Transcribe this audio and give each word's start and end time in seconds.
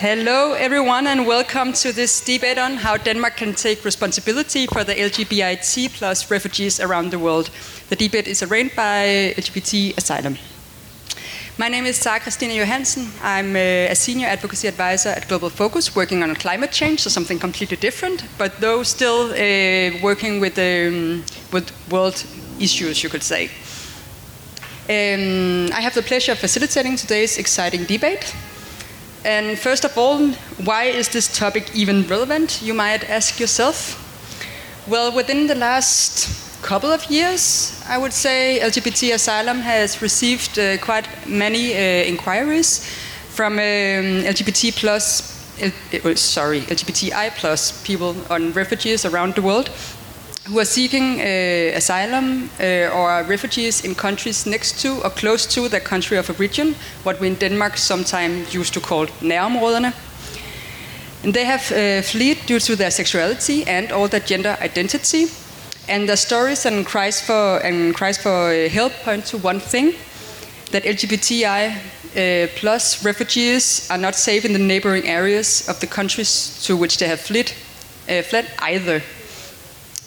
Hello, 0.00 0.54
everyone, 0.54 1.06
and 1.06 1.26
welcome 1.26 1.74
to 1.74 1.92
this 1.92 2.22
debate 2.24 2.56
on 2.56 2.76
how 2.76 2.96
Denmark 2.96 3.36
can 3.36 3.52
take 3.52 3.84
responsibility 3.84 4.66
for 4.66 4.82
the 4.82 4.94
LGBT 4.94 5.92
plus 5.92 6.30
refugees 6.30 6.80
around 6.80 7.10
the 7.10 7.18
world. 7.18 7.50
The 7.90 7.96
debate 7.96 8.26
is 8.26 8.42
arranged 8.42 8.74
by 8.74 9.34
LGBT 9.36 9.98
Asylum. 9.98 10.38
My 11.58 11.68
name 11.68 11.84
is 11.84 11.98
Sara 11.98 12.18
Christina 12.18 12.54
Johansen. 12.54 13.10
I'm 13.22 13.54
a 13.54 13.94
senior 13.94 14.28
advocacy 14.28 14.68
advisor 14.68 15.10
at 15.10 15.28
Global 15.28 15.50
Focus, 15.50 15.94
working 15.94 16.22
on 16.22 16.34
climate 16.34 16.72
change, 16.72 17.00
so 17.00 17.10
something 17.10 17.38
completely 17.38 17.76
different, 17.76 18.24
but 18.38 18.58
though 18.58 18.82
still 18.82 19.32
uh, 19.32 20.00
working 20.02 20.40
with, 20.40 20.58
um, 20.58 21.22
with 21.52 21.70
world 21.90 22.24
issues, 22.58 23.02
you 23.02 23.10
could 23.10 23.22
say. 23.22 23.50
Um, 24.88 25.70
I 25.74 25.82
have 25.82 25.92
the 25.92 26.02
pleasure 26.02 26.32
of 26.32 26.38
facilitating 26.38 26.96
today's 26.96 27.36
exciting 27.36 27.84
debate. 27.84 28.34
And 29.24 29.58
first 29.58 29.84
of 29.84 29.98
all, 29.98 30.28
why 30.64 30.84
is 30.84 31.08
this 31.08 31.28
topic 31.36 31.70
even 31.74 32.06
relevant, 32.06 32.62
you 32.62 32.72
might 32.72 33.08
ask 33.10 33.38
yourself? 33.38 33.96
Well, 34.88 35.14
within 35.14 35.46
the 35.46 35.54
last 35.54 36.62
couple 36.62 36.90
of 36.90 37.04
years, 37.10 37.82
I 37.86 37.98
would 37.98 38.12
say 38.12 38.60
LGBT 38.62 39.14
Asylum 39.14 39.58
has 39.60 40.00
received 40.00 40.58
uh, 40.58 40.78
quite 40.78 41.06
many 41.26 41.74
uh, 41.74 42.04
inquiries 42.06 42.86
from 43.28 43.54
um, 43.54 44.24
LGBT 44.24 44.74
plus, 44.76 45.62
uh, 45.62 46.14
sorry, 46.14 46.62
LGBTI 46.62 47.30
plus 47.36 47.82
people 47.86 48.16
on 48.30 48.52
refugees 48.52 49.04
around 49.04 49.34
the 49.34 49.42
world 49.42 49.70
who 50.46 50.58
are 50.58 50.64
seeking 50.64 51.20
uh, 51.20 51.76
asylum 51.76 52.50
uh, 52.58 52.88
or 52.94 53.22
refugees 53.24 53.84
in 53.84 53.94
countries 53.94 54.46
next 54.46 54.80
to 54.80 55.00
or 55.04 55.10
close 55.10 55.46
to 55.46 55.68
their 55.68 55.80
country 55.80 56.16
of 56.16 56.30
origin, 56.30 56.74
what 57.04 57.20
we 57.20 57.28
in 57.28 57.34
Denmark 57.34 57.76
sometimes 57.76 58.54
used 58.54 58.72
to 58.74 58.80
call 58.80 59.06
nærområderne. 59.20 59.92
And 61.22 61.34
they 61.34 61.44
have 61.44 61.70
uh, 61.70 62.02
fled 62.02 62.38
due 62.46 62.60
to 62.60 62.76
their 62.76 62.90
sexuality 62.90 63.64
and 63.66 63.92
all 63.92 64.08
their 64.08 64.20
gender 64.20 64.56
identity. 64.62 65.26
And 65.88 66.08
their 66.08 66.16
stories 66.16 66.66
and 66.66 66.86
cries 66.86 67.20
for, 67.20 67.58
and 67.58 67.94
cries 67.94 68.16
for 68.16 68.68
help 68.68 68.92
point 69.04 69.26
to 69.26 69.38
one 69.38 69.60
thing, 69.60 69.94
that 70.72 70.84
LGBTI 70.84 71.76
uh, 72.16 72.48
plus 72.56 73.04
refugees 73.04 73.88
are 73.90 73.98
not 73.98 74.14
safe 74.14 74.44
in 74.44 74.52
the 74.52 74.58
neighboring 74.58 75.06
areas 75.06 75.68
of 75.68 75.78
the 75.80 75.86
countries 75.86 76.62
to 76.64 76.76
which 76.76 76.98
they 76.98 77.08
have 77.08 77.20
fled, 77.20 77.52
uh, 78.08 78.22
fled 78.22 78.46
either. 78.60 79.02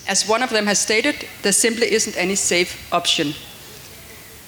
As 0.07 0.27
one 0.27 0.43
of 0.43 0.49
them 0.49 0.65
has 0.67 0.79
stated, 0.79 1.27
there 1.41 1.53
simply 1.53 1.91
isn't 1.93 2.17
any 2.17 2.35
safe 2.35 2.91
option. 2.91 3.33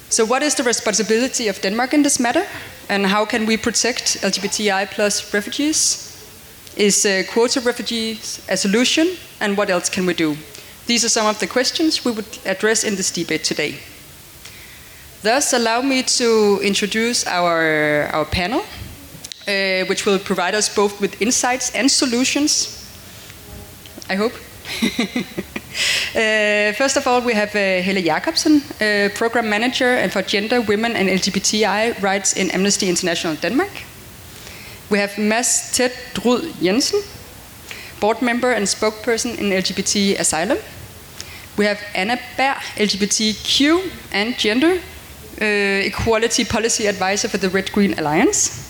So, 0.10 0.26
what 0.26 0.44
is 0.44 0.56
the 0.56 0.64
responsibility 0.64 1.48
of 1.48 1.62
Denmark 1.62 1.94
in 1.94 2.04
this 2.04 2.20
matter? 2.20 2.46
And 2.90 3.06
how 3.06 3.26
can 3.26 3.46
we 3.46 3.58
protect 3.58 4.22
LGBTI 4.22 4.92
plus 4.92 5.34
refugees? 5.34 6.12
Is 6.76 7.06
uh, 7.06 7.24
quota 7.32 7.62
refugees 7.62 8.46
a 8.50 8.58
solution? 8.58 9.18
And 9.40 9.58
what 9.58 9.70
else 9.70 9.90
can 9.90 10.06
we 10.06 10.14
do? 10.14 10.38
These 10.86 11.06
are 11.06 11.10
some 11.10 11.26
of 11.26 11.40
the 11.40 11.48
questions 11.48 12.06
we 12.06 12.12
would 12.12 12.38
address 12.46 12.84
in 12.84 12.96
this 12.96 13.12
debate 13.12 13.44
today. 13.44 13.80
Thus, 15.24 15.54
allow 15.54 15.82
me 15.82 16.04
to 16.04 16.60
introduce 16.62 17.26
our, 17.26 18.08
our 18.14 18.26
panel, 18.26 18.60
uh, 19.48 19.86
which 19.88 20.06
will 20.06 20.20
provide 20.20 20.54
us 20.54 20.70
both 20.74 21.02
with 21.02 21.20
insights 21.20 21.74
and 21.74 21.90
solutions. 21.90 22.86
I 24.08 24.16
hope. 24.16 24.34
uh, 26.16 26.74
first 26.74 26.98
of 26.98 27.08
all, 27.08 27.22
we 27.22 27.34
have 27.34 27.56
uh, 27.56 27.82
Helle 27.82 28.02
Jacobsen, 28.02 28.62
uh, 28.82 29.10
Program 29.16 29.50
Manager 29.50 29.94
and 29.96 30.12
for 30.12 30.22
Gender, 30.22 30.62
Women 30.62 30.96
and 30.96 31.10
LGBTI 31.10 32.02
Rights 32.02 32.34
in 32.34 32.50
Amnesty 32.52 32.90
International 32.90 33.36
Denmark. 33.36 33.72
We 34.90 35.00
have 35.00 35.18
Mads 35.18 35.72
Ted 35.76 35.92
Drud 36.14 36.52
Jensen, 36.62 37.02
Board 38.00 38.22
Member 38.22 38.52
and 38.52 38.66
Spokesperson 38.68 39.38
in 39.38 39.50
LGBT 39.52 40.20
Asylum. 40.20 40.58
We 41.58 41.66
have 41.66 41.80
Anna 41.96 42.18
Berg, 42.38 42.58
LGBTQ 42.76 43.90
and 44.12 44.38
Gender 44.38 44.80
uh, 45.42 45.46
Equality 45.86 46.46
Policy 46.46 46.88
Advisor 46.88 47.30
for 47.30 47.38
the 47.38 47.50
Red 47.50 47.72
Green 47.72 47.98
Alliance. 47.98 48.62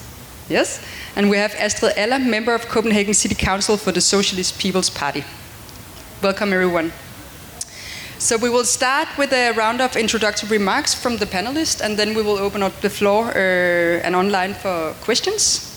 Yes. 0.49 0.79
And 1.15 1.29
we 1.29 1.37
have 1.37 1.55
Astrid 1.55 1.93
Aller, 1.97 2.19
Member 2.19 2.53
of 2.53 2.67
Copenhagen 2.67 3.13
City 3.13 3.35
Council 3.35 3.77
for 3.77 3.91
the 3.91 4.01
Socialist 4.01 4.59
People's 4.59 4.89
Party. 4.89 5.23
Welcome, 6.23 6.53
everyone. 6.53 6.93
So 8.19 8.37
we 8.37 8.49
will 8.49 8.63
start 8.63 9.09
with 9.17 9.33
a 9.33 9.51
round 9.51 9.81
of 9.81 9.97
introductory 9.97 10.57
remarks 10.57 10.93
from 10.93 11.17
the 11.17 11.25
panelists, 11.25 11.81
and 11.81 11.97
then 11.97 12.15
we 12.15 12.21
will 12.21 12.37
open 12.37 12.63
up 12.63 12.79
the 12.79 12.89
floor 12.89 13.25
uh, 13.25 14.01
and 14.01 14.15
online 14.15 14.53
for 14.53 14.93
questions. 15.01 15.71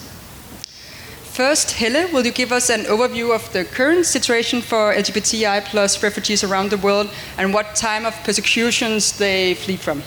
First, 1.23 1.71
Helle, 1.71 2.11
will 2.13 2.25
you 2.25 2.31
give 2.31 2.53
us 2.53 2.69
an 2.69 2.85
overview 2.85 3.35
of 3.35 3.51
the 3.51 3.65
current 3.65 4.05
situation 4.05 4.61
for 4.61 4.93
LGBTI 4.93 5.65
plus 5.65 6.01
refugees 6.01 6.43
around 6.43 6.71
the 6.71 6.77
world 6.77 7.09
and 7.37 7.53
what 7.53 7.75
time 7.75 8.05
of 8.05 8.15
persecutions 8.23 9.17
they 9.17 9.55
flee 9.55 9.77
from? 9.77 10.01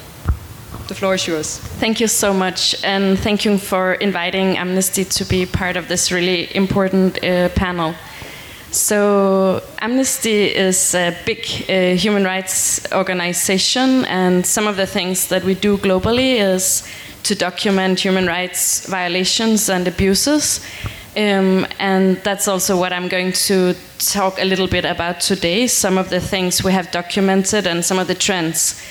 The 0.89 0.95
floor 0.95 1.15
is 1.15 1.27
yours. 1.27 1.59
Thank 1.79 2.01
you 2.01 2.09
so 2.09 2.33
much, 2.33 2.75
and 2.83 3.19
thank 3.19 3.45
you 3.45 3.59
for 3.59 3.95
inviting 3.95 4.57
Amnesty 4.57 5.05
to 5.05 5.25
be 5.25 5.45
part 5.45 5.77
of 5.77 5.89
this 5.89 6.11
really 6.11 6.55
important 6.57 7.23
uh, 7.23 7.51
panel. 7.51 7.95
So, 8.73 9.63
Amnesty 9.83 10.45
is 10.45 10.95
a 10.95 11.15
big 11.27 11.45
uh, 11.69 11.95
human 11.95 12.25
rights 12.25 12.81
organization, 12.91 14.07
and 14.07 14.47
some 14.47 14.67
of 14.67 14.77
the 14.77 14.87
things 14.87 15.29
that 15.29 15.45
we 15.45 15.55
do 15.55 15.77
globally 15.77 16.37
is 16.37 16.83
to 17.25 17.35
document 17.35 18.01
human 18.01 18.27
rights 18.27 18.87
violations 18.87 19.69
and 19.69 19.87
abuses. 19.87 20.65
Um, 21.15 21.67
and 21.79 22.17
that's 22.25 22.49
also 22.49 22.79
what 22.79 22.95
I'm 22.95 23.09
going 23.09 23.33
to 23.33 23.75
talk 23.99 24.41
a 24.41 24.45
little 24.47 24.67
bit 24.67 24.87
about 24.87 25.21
today 25.21 25.67
some 25.67 25.99
of 25.99 26.09
the 26.09 26.21
things 26.21 26.65
we 26.65 26.73
have 26.73 26.91
documented 26.91 27.67
and 27.67 27.85
some 27.85 27.99
of 27.99 28.07
the 28.07 28.15
trends 28.15 28.83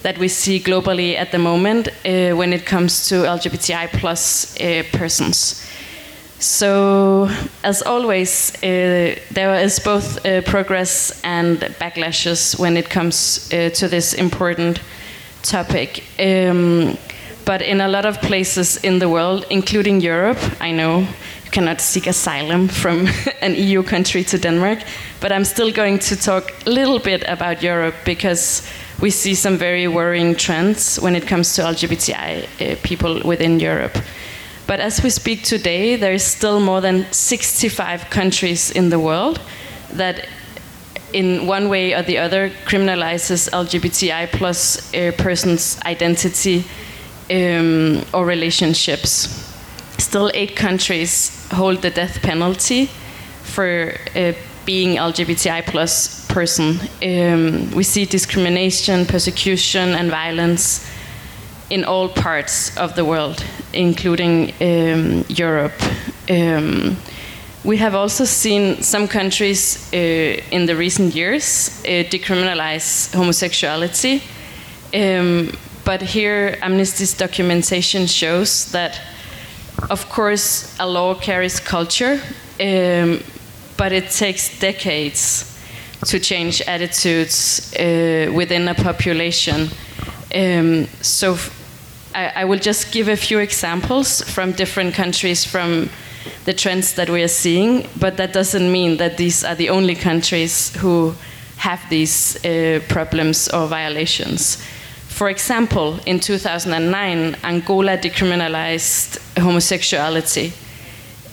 that 0.00 0.16
we 0.16 0.28
see 0.28 0.58
globally 0.58 1.14
at 1.14 1.30
the 1.30 1.38
moment 1.38 1.88
uh, 1.88 2.34
when 2.34 2.54
it 2.54 2.64
comes 2.64 3.06
to 3.10 3.16
LGBTI 3.16 3.88
plus 4.00 4.58
uh, 4.58 4.82
persons. 4.92 5.62
So, 6.38 7.30
as 7.64 7.82
always, 7.82 8.54
uh, 8.62 9.16
there 9.30 9.54
is 9.64 9.78
both 9.78 10.24
uh, 10.24 10.42
progress 10.42 11.18
and 11.24 11.58
backlashes 11.80 12.58
when 12.58 12.76
it 12.76 12.90
comes 12.90 13.50
uh, 13.52 13.70
to 13.70 13.88
this 13.88 14.12
important 14.12 14.80
topic. 15.42 16.04
Um, 16.18 16.98
but 17.46 17.62
in 17.62 17.80
a 17.80 17.88
lot 17.88 18.04
of 18.04 18.20
places 18.20 18.76
in 18.78 18.98
the 18.98 19.08
world, 19.08 19.46
including 19.50 20.00
Europe, 20.00 20.38
I 20.60 20.72
know 20.72 20.98
you 21.44 21.50
cannot 21.52 21.80
seek 21.80 22.06
asylum 22.06 22.68
from 22.68 23.08
an 23.40 23.54
EU 23.54 23.82
country 23.82 24.24
to 24.24 24.36
Denmark, 24.36 24.80
but 25.20 25.32
I'm 25.32 25.44
still 25.44 25.72
going 25.72 25.98
to 26.00 26.16
talk 26.16 26.52
a 26.66 26.70
little 26.70 26.98
bit 26.98 27.24
about 27.28 27.62
Europe 27.62 27.94
because 28.04 28.62
we 29.00 29.10
see 29.10 29.34
some 29.34 29.56
very 29.56 29.88
worrying 29.88 30.34
trends 30.34 31.00
when 31.00 31.16
it 31.16 31.26
comes 31.26 31.54
to 31.54 31.62
LGBTI 31.62 32.44
uh, 32.44 32.76
people 32.82 33.22
within 33.24 33.60
Europe. 33.60 33.96
But 34.66 34.80
as 34.80 35.02
we 35.02 35.10
speak 35.10 35.44
today, 35.44 35.96
there 35.96 36.12
is 36.12 36.24
still 36.24 36.58
more 36.58 36.80
than 36.80 37.06
65 37.12 38.10
countries 38.10 38.70
in 38.70 38.90
the 38.90 38.98
world 38.98 39.40
that, 39.92 40.28
in 41.12 41.46
one 41.46 41.68
way 41.68 41.94
or 41.94 42.02
the 42.02 42.18
other, 42.18 42.50
criminalizes 42.64 43.48
LGBTI 43.50 44.32
plus 44.32 44.92
uh, 44.92 45.12
persons' 45.16 45.78
identity 45.86 46.64
um, 47.30 48.04
or 48.12 48.26
relationships. 48.26 49.28
Still, 49.98 50.30
eight 50.34 50.56
countries 50.56 51.48
hold 51.52 51.82
the 51.82 51.90
death 51.90 52.20
penalty 52.22 52.86
for 53.44 53.94
uh, 54.16 54.32
being 54.64 54.96
LGBTI 54.96 55.64
plus 55.64 56.26
person. 56.26 56.80
Um, 57.02 57.70
we 57.70 57.84
see 57.84 58.04
discrimination, 58.04 59.06
persecution, 59.06 59.90
and 59.90 60.10
violence 60.10 60.84
in 61.70 61.84
all 61.84 62.08
parts 62.08 62.76
of 62.76 62.94
the 62.94 63.04
world, 63.04 63.44
including 63.72 64.52
um, 64.60 65.24
Europe. 65.28 65.80
Um, 66.30 66.96
we 67.64 67.78
have 67.78 67.96
also 67.96 68.24
seen 68.24 68.82
some 68.82 69.08
countries 69.08 69.92
uh, 69.92 69.96
in 70.50 70.66
the 70.66 70.76
recent 70.76 71.14
years 71.14 71.82
uh, 71.84 72.04
decriminalize 72.08 73.12
homosexuality. 73.12 74.22
Um, 74.94 75.50
but 75.84 76.00
here, 76.02 76.58
Amnesty's 76.62 77.14
documentation 77.14 78.06
shows 78.06 78.70
that, 78.72 79.00
of 79.90 80.08
course, 80.08 80.76
a 80.78 80.86
law 80.86 81.14
carries 81.14 81.60
culture, 81.60 82.20
um, 82.60 83.20
but 83.76 83.92
it 83.92 84.10
takes 84.10 84.58
decades 84.60 85.52
to 86.04 86.20
change 86.20 86.62
attitudes 86.68 87.74
uh, 87.74 88.30
within 88.32 88.68
a 88.68 88.74
population. 88.74 89.68
Um, 90.34 90.86
so 91.02 91.36
I, 92.16 92.32
I 92.34 92.44
will 92.46 92.58
just 92.58 92.92
give 92.92 93.08
a 93.08 93.16
few 93.16 93.38
examples 93.38 94.22
from 94.22 94.52
different 94.52 94.94
countries 94.94 95.44
from 95.44 95.90
the 96.46 96.54
trends 96.54 96.94
that 96.94 97.10
we 97.10 97.22
are 97.22 97.28
seeing, 97.28 97.86
but 98.00 98.16
that 98.16 98.32
doesn't 98.32 98.72
mean 98.72 98.96
that 98.96 99.18
these 99.18 99.44
are 99.44 99.54
the 99.54 99.68
only 99.68 99.94
countries 99.94 100.74
who 100.76 101.14
have 101.58 101.80
these 101.90 102.42
uh, 102.44 102.80
problems 102.88 103.48
or 103.48 103.66
violations. 103.66 104.56
For 105.08 105.28
example, 105.28 106.00
in 106.06 106.18
2009, 106.20 107.36
Angola 107.44 107.98
decriminalized 107.98 109.18
homosexuality. 109.38 110.52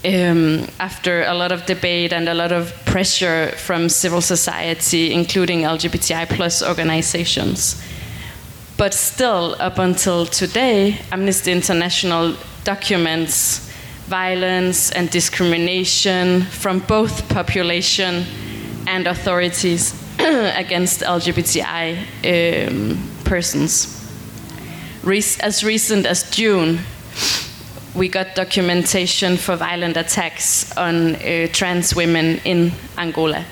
um, 0.06 0.68
after 0.80 1.24
a 1.24 1.33
lot 1.33 1.51
of 1.51 1.65
debate 1.65 2.12
and 2.12 2.27
a 2.27 2.33
lot 2.33 2.51
of 2.51 2.74
pressure 2.85 3.51
from 3.56 3.88
civil 3.89 4.21
society, 4.21 5.13
including 5.13 5.62
LGBTI 5.62 6.27
plus 6.27 6.62
organizations. 6.62 7.81
But 8.78 8.94
still, 8.94 9.56
up 9.60 9.78
until 9.78 10.25
today, 10.25 11.00
Amnesty 11.12 11.52
International 11.52 12.36
documents 12.64 13.70
violence 14.08 14.92
and 14.92 15.10
discrimination 15.10 16.42
from 16.42 16.80
both 16.80 17.28
population 17.30 18.25
and 18.86 19.08
authorities 19.08 19.94
against 20.20 21.02
LGBTI 21.02 22.68
um, 22.68 22.98
persons. 23.24 24.00
Re 25.04 25.18
as 25.40 25.64
recent 25.64 26.06
as 26.06 26.30
June, 26.31 26.80
we 27.96 28.10
got 28.10 28.36
documentation 28.36 29.38
for 29.38 29.56
violent 29.56 29.98
attacks 29.98 30.76
on 30.78 31.16
uh, 31.16 31.48
trans 31.52 31.96
women 31.96 32.40
in 32.44 32.72
Angola. 32.98 33.46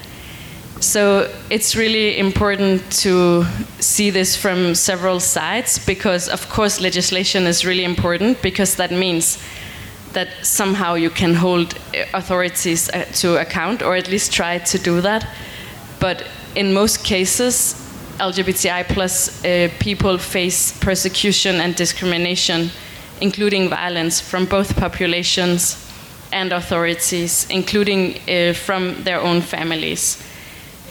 So 0.82 1.30
it's 1.52 1.76
really 1.76 2.18
important 2.18 2.92
to 3.04 3.46
see 3.80 4.10
this 4.10 4.36
from 4.36 4.74
several 4.76 5.20
sides 5.20 5.78
because, 5.86 6.28
of 6.28 6.50
course, 6.50 6.82
legislation 6.82 7.46
is 7.46 7.64
really 7.64 7.86
important 7.86 8.42
because 8.42 8.76
that 8.76 8.92
means 8.92 9.38
that 10.14 10.28
somehow 10.42 10.96
you 10.96 11.12
can 11.12 11.36
hold 11.36 11.76
uh, 11.76 12.04
authorities 12.14 12.90
uh, 12.90 13.06
to 13.14 13.40
account 13.40 13.82
or 13.82 13.96
at 13.96 14.10
least 14.10 14.34
try 14.34 14.58
to 14.58 14.78
do 14.80 15.02
that. 15.02 15.26
But 16.00 16.26
in 16.56 16.74
most 16.74 17.06
cases, 17.06 17.76
LGBTI 18.20 18.88
plus 18.90 19.46
uh, 19.46 19.70
people 19.80 20.18
face 20.18 20.78
persecution 20.80 21.62
and 21.62 21.76
discrimination 21.76 22.72
including 23.22 23.70
violence 23.70 24.20
from 24.20 24.46
both 24.46 24.76
populations 24.76 25.78
and 26.34 26.52
authorities, 26.52 27.46
including 27.50 28.18
uh, 28.28 28.54
from 28.54 29.04
their 29.04 29.22
own 29.22 29.42
families. 29.42 30.18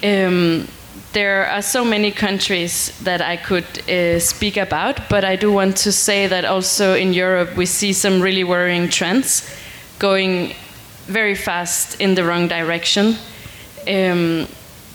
Um, 0.03 0.69
there 1.13 1.47
are 1.47 1.63
so 1.63 1.85
many 1.85 2.11
countries 2.11 2.99
that 3.01 3.21
I 3.21 3.37
could 3.37 3.67
uh, 3.89 4.21
speak 4.21 4.57
about, 4.57 5.09
but 5.09 5.25
I 5.25 5.37
do 5.37 5.53
want 5.53 5.77
to 5.79 5.93
say 5.93 6.27
that 6.29 6.45
also 6.45 6.95
in 6.95 7.13
Europe 7.13 7.57
we 7.57 7.67
see 7.67 7.93
some 7.93 8.21
really 8.21 8.45
worrying 8.45 8.89
trends 8.89 9.49
going 9.99 10.55
very 11.07 11.35
fast 11.35 12.01
in 12.01 12.15
the 12.15 12.25
wrong 12.25 12.49
direction. 12.49 13.17
Um, 13.89 14.47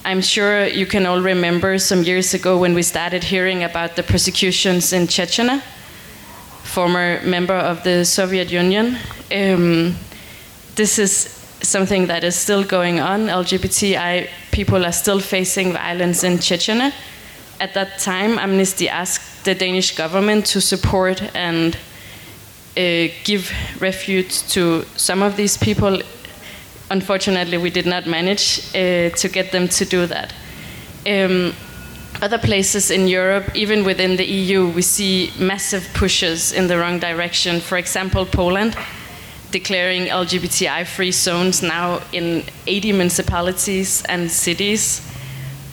I'm 0.06 0.22
sure 0.22 0.68
you 0.68 0.86
can 0.86 1.06
all 1.06 1.22
remember 1.22 1.78
some 1.80 2.04
years 2.04 2.34
ago 2.34 2.57
when 2.57 2.74
we 2.74 2.84
started 2.84 3.24
hearing 3.24 3.63
about 3.63 3.96
the 3.96 4.04
persecutions 4.04 4.94
in 4.94 5.07
Chechnya 5.07 5.62
former 6.75 7.22
member 7.24 7.54
of 7.54 7.84
the 7.84 8.04
Soviet 8.04 8.52
Union. 8.52 8.98
Um, 9.31 9.96
this 10.75 11.00
is 11.00 11.12
something 11.62 12.07
that 12.07 12.24
is 12.24 12.36
still 12.36 12.63
going 12.63 13.00
on. 13.00 13.28
LGBTI 13.28 14.28
people 14.56 14.86
are 14.86 14.94
still 14.94 15.19
facing 15.19 15.74
violence 15.74 16.24
in 16.24 16.38
Chechnya. 16.38 16.94
At 17.60 17.74
that 17.74 18.00
time, 18.00 18.40
Amnesty 18.40 18.88
asked 18.88 19.44
the 19.44 19.54
Danish 19.54 19.98
government 19.98 20.46
to 20.46 20.62
support 20.62 21.22
and 21.36 21.75
uh, 22.78 23.12
give 23.25 23.52
refuge 23.81 24.48
to 24.54 24.86
some 24.96 25.22
of 25.22 25.36
these 25.36 25.57
people. 25.57 26.02
Unfortunately, 26.90 27.57
we 27.57 27.69
did 27.69 27.86
not 27.86 28.07
manage 28.07 28.60
uh, 28.69 29.10
to 29.10 29.28
get 29.28 29.52
them 29.52 29.68
to 29.68 29.84
do 29.84 30.06
that. 30.06 30.34
Um, 31.06 31.54
other 32.22 32.38
places 32.38 32.92
in 32.92 33.10
Europe, 33.10 33.54
even 33.56 33.84
within 33.84 34.16
the 34.16 34.25
EU, 34.25 34.69
we 34.69 34.81
see 34.81 35.34
massive 35.38 35.86
pushes 35.94 36.54
in 36.54 36.68
the 36.68 36.78
wrong 36.78 37.00
direction. 37.00 37.60
For 37.60 37.78
example, 37.78 38.25
Poland 38.25 38.78
declaring 39.60 40.07
LGBTI 40.07 40.86
free 40.86 41.13
zones 41.13 41.62
now 41.62 42.02
in 42.12 42.44
80 42.68 42.92
municipalities 42.92 44.04
and 44.10 44.30
cities, 44.30 45.02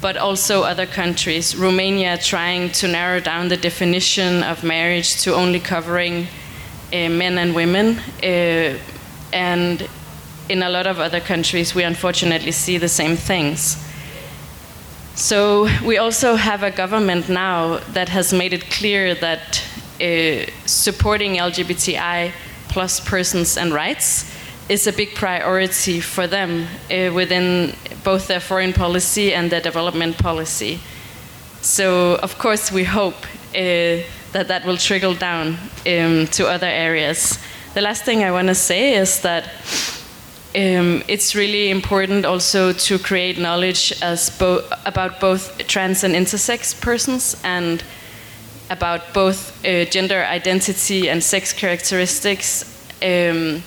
but 0.00 0.16
also 0.16 0.62
other 0.62 0.86
countries. 0.86 1.56
Romania 1.56 2.16
trying 2.16 2.70
to 2.80 2.86
narrow 2.86 3.18
down 3.18 3.48
the 3.48 3.56
definition 3.56 4.44
of 4.44 4.62
marriage 4.62 5.20
to 5.22 5.34
only 5.34 5.58
covering 5.58 6.28
uh, 6.92 7.08
men 7.22 7.38
and 7.38 7.56
women. 7.56 7.98
Uh, 8.22 8.78
and 9.32 9.88
in 10.48 10.62
a 10.62 10.70
lot 10.70 10.86
of 10.86 11.00
other 11.00 11.20
countries, 11.20 11.74
we 11.74 11.82
unfortunately 11.82 12.52
see 12.52 12.78
the 12.78 12.88
same 13.00 13.16
things. 13.16 13.76
So 15.16 15.68
we 15.84 15.98
also 15.98 16.36
have 16.36 16.62
a 16.62 16.70
government 16.70 17.28
now 17.28 17.78
that 17.94 18.08
has 18.10 18.32
made 18.32 18.52
it 18.52 18.64
clear 18.70 19.16
that 19.16 19.60
uh, 20.00 20.46
supporting 20.66 21.32
LGBTI 21.38 22.32
plus 22.72 23.00
persons 23.00 23.56
and 23.56 23.72
rights 23.72 24.24
is 24.68 24.86
a 24.86 24.92
big 24.92 25.14
priority 25.14 26.00
for 26.00 26.26
them 26.26 26.66
uh, 26.90 27.12
within 27.12 27.74
both 28.02 28.26
their 28.26 28.40
foreign 28.40 28.72
policy 28.72 29.34
and 29.34 29.50
their 29.50 29.60
development 29.60 30.16
policy. 30.16 30.80
So 31.60 32.16
of 32.22 32.38
course 32.38 32.72
we 32.72 32.84
hope 32.84 33.24
uh, 33.54 34.02
that 34.32 34.48
that 34.48 34.64
will 34.64 34.78
trickle 34.78 35.14
down 35.14 35.58
um, 35.86 36.26
to 36.28 36.46
other 36.48 36.66
areas. 36.66 37.38
The 37.74 37.82
last 37.82 38.04
thing 38.04 38.24
I 38.24 38.32
want 38.32 38.48
to 38.48 38.54
say 38.54 38.94
is 38.94 39.20
that 39.20 39.44
um, 40.54 41.02
it's 41.08 41.34
really 41.34 41.70
important 41.70 42.24
also 42.24 42.72
to 42.72 42.98
create 42.98 43.38
knowledge 43.38 44.00
bo 44.38 44.62
about 44.86 45.20
both 45.20 45.58
trans 45.66 46.04
and 46.04 46.14
intersex 46.14 46.74
persons 46.80 47.36
and 47.44 47.82
about 48.72 49.12
both 49.12 49.64
uh, 49.64 49.84
gender 49.84 50.24
identity 50.24 51.08
and 51.08 51.22
sex 51.22 51.52
characteristics 51.52 52.64
um, 53.02 53.62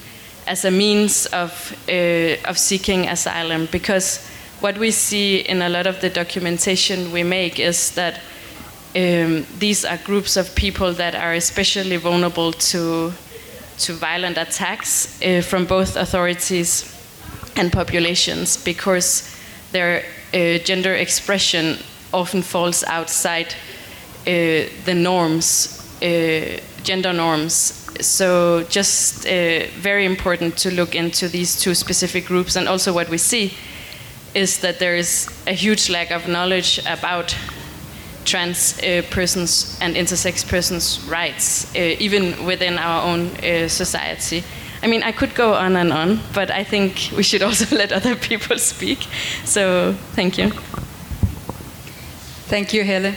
as 0.47 0.65
a 0.65 0.71
means 0.71 1.25
of, 1.27 1.51
uh, 1.87 2.49
of 2.49 2.57
seeking 2.57 3.07
asylum. 3.07 3.67
Because 3.71 4.27
what 4.59 4.77
we 4.77 4.91
see 4.91 5.39
in 5.39 5.61
a 5.61 5.69
lot 5.69 5.87
of 5.87 6.01
the 6.01 6.09
documentation 6.09 7.11
we 7.11 7.23
make 7.23 7.59
is 7.59 7.91
that 7.91 8.19
um, 8.95 9.45
these 9.59 9.85
are 9.85 9.97
groups 10.05 10.37
of 10.37 10.55
people 10.55 10.93
that 10.93 11.15
are 11.15 11.33
especially 11.33 11.97
vulnerable 11.97 12.51
to 12.51 13.11
to 13.77 13.93
violent 13.93 14.37
attacks 14.37 15.21
uh, 15.21 15.41
from 15.41 15.65
both 15.65 15.97
authorities 15.97 16.85
and 17.57 17.71
populations 17.71 18.55
because 18.63 19.35
their 19.71 20.03
uh, 20.33 20.57
gender 20.63 20.93
expression 20.95 21.77
often 22.13 22.41
falls 22.41 22.83
outside 22.85 23.53
the 24.25 24.94
norms, 24.94 25.81
uh, 26.01 26.60
gender 26.84 27.13
norms. 27.13 27.82
So, 28.01 28.63
just 28.63 29.25
uh, 29.25 29.67
very 29.82 30.05
important 30.05 30.58
to 30.58 30.72
look 30.72 30.96
into 30.96 31.29
these 31.29 31.60
two 31.60 31.74
specific 31.74 32.25
groups. 32.25 32.55
And 32.55 32.67
also, 32.67 32.91
what 32.91 33.10
we 33.10 33.17
see 33.17 33.53
is 34.34 34.60
that 34.60 34.79
there 34.79 34.98
is 34.98 35.29
a 35.48 35.53
huge 35.53 35.89
lack 35.89 36.12
of 36.12 36.27
knowledge 36.27 36.79
about 36.86 37.36
trans 38.25 38.77
uh, 38.79 39.01
persons 39.10 39.77
and 39.82 39.96
intersex 39.96 40.46
persons' 40.46 41.00
rights, 41.08 41.74
uh, 41.75 41.79
even 42.00 42.46
within 42.46 42.77
our 42.77 43.03
own 43.03 43.27
uh, 43.38 43.70
society. 43.70 44.44
I 44.84 44.88
mean, 44.88 45.03
I 45.03 45.13
could 45.13 45.34
go 45.36 45.53
on 45.53 45.75
and 45.77 45.94
on, 45.94 46.20
but 46.34 46.51
I 46.51 46.63
think 46.63 47.12
we 47.15 47.24
should 47.24 47.41
also 47.41 47.75
let 47.77 47.91
other 47.91 48.15
people 48.15 48.58
speak. 48.60 49.08
So, 49.46 49.96
thank 50.15 50.38
you. 50.38 50.51
Thank 52.48 52.74
you, 52.74 52.84
Helle. 52.84 53.13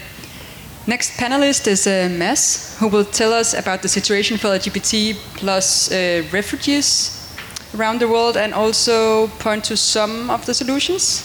Next 0.88 1.18
panelist 1.20 1.66
is 1.66 1.86
uh, 1.86 2.08
who 2.80 2.88
will 2.88 3.04
tell 3.04 3.34
us 3.34 3.52
about 3.52 3.82
the 3.82 3.88
situation 3.88 4.38
for 4.38 4.48
LGBT 4.48 5.16
plus 5.36 5.92
uh, 5.92 6.22
refugees 6.32 7.10
around 7.76 8.00
the 8.00 8.08
world 8.08 8.38
and 8.38 8.54
also 8.54 9.26
point 9.38 9.64
to 9.64 9.76
some 9.76 10.30
of 10.30 10.46
the 10.46 10.54
solutions. 10.54 11.22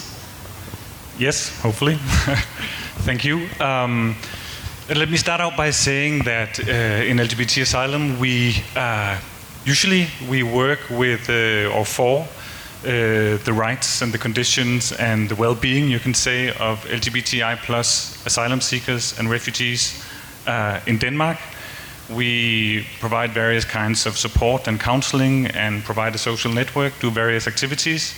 Yes, 1.18 1.58
hopefully. 1.62 1.94
Thank 3.06 3.24
you. 3.24 3.48
Um, 3.58 4.16
let 4.94 5.08
me 5.08 5.16
start 5.16 5.40
out 5.40 5.56
by 5.56 5.70
saying 5.70 6.24
that 6.24 6.60
uh, 6.60 7.10
in 7.10 7.16
LGBT 7.16 7.62
asylum, 7.62 8.18
we 8.18 8.56
uh, 8.76 9.18
usually 9.64 10.08
we 10.28 10.42
work 10.42 10.80
with 10.90 11.30
uh, 11.30 11.74
or 11.74 11.86
for 11.86 12.26
uh, 12.84 13.38
the 13.44 13.52
rights 13.52 14.02
and 14.02 14.12
the 14.12 14.18
conditions 14.18 14.92
and 14.92 15.28
the 15.28 15.34
well-being, 15.34 15.88
you 15.88 15.98
can 15.98 16.14
say, 16.14 16.48
of 16.48 16.84
LGBTI 16.84 17.56
plus 17.64 18.24
asylum 18.26 18.60
seekers 18.60 19.18
and 19.18 19.30
refugees 19.30 20.04
uh, 20.46 20.80
in 20.86 20.98
Denmark. 20.98 21.38
We 22.10 22.86
provide 23.00 23.30
various 23.30 23.64
kinds 23.64 24.06
of 24.06 24.18
support 24.18 24.68
and 24.68 24.78
counseling 24.78 25.46
and 25.46 25.82
provide 25.84 26.14
a 26.14 26.18
social 26.18 26.52
network, 26.52 26.92
do 27.00 27.10
various 27.10 27.46
activities. 27.46 28.14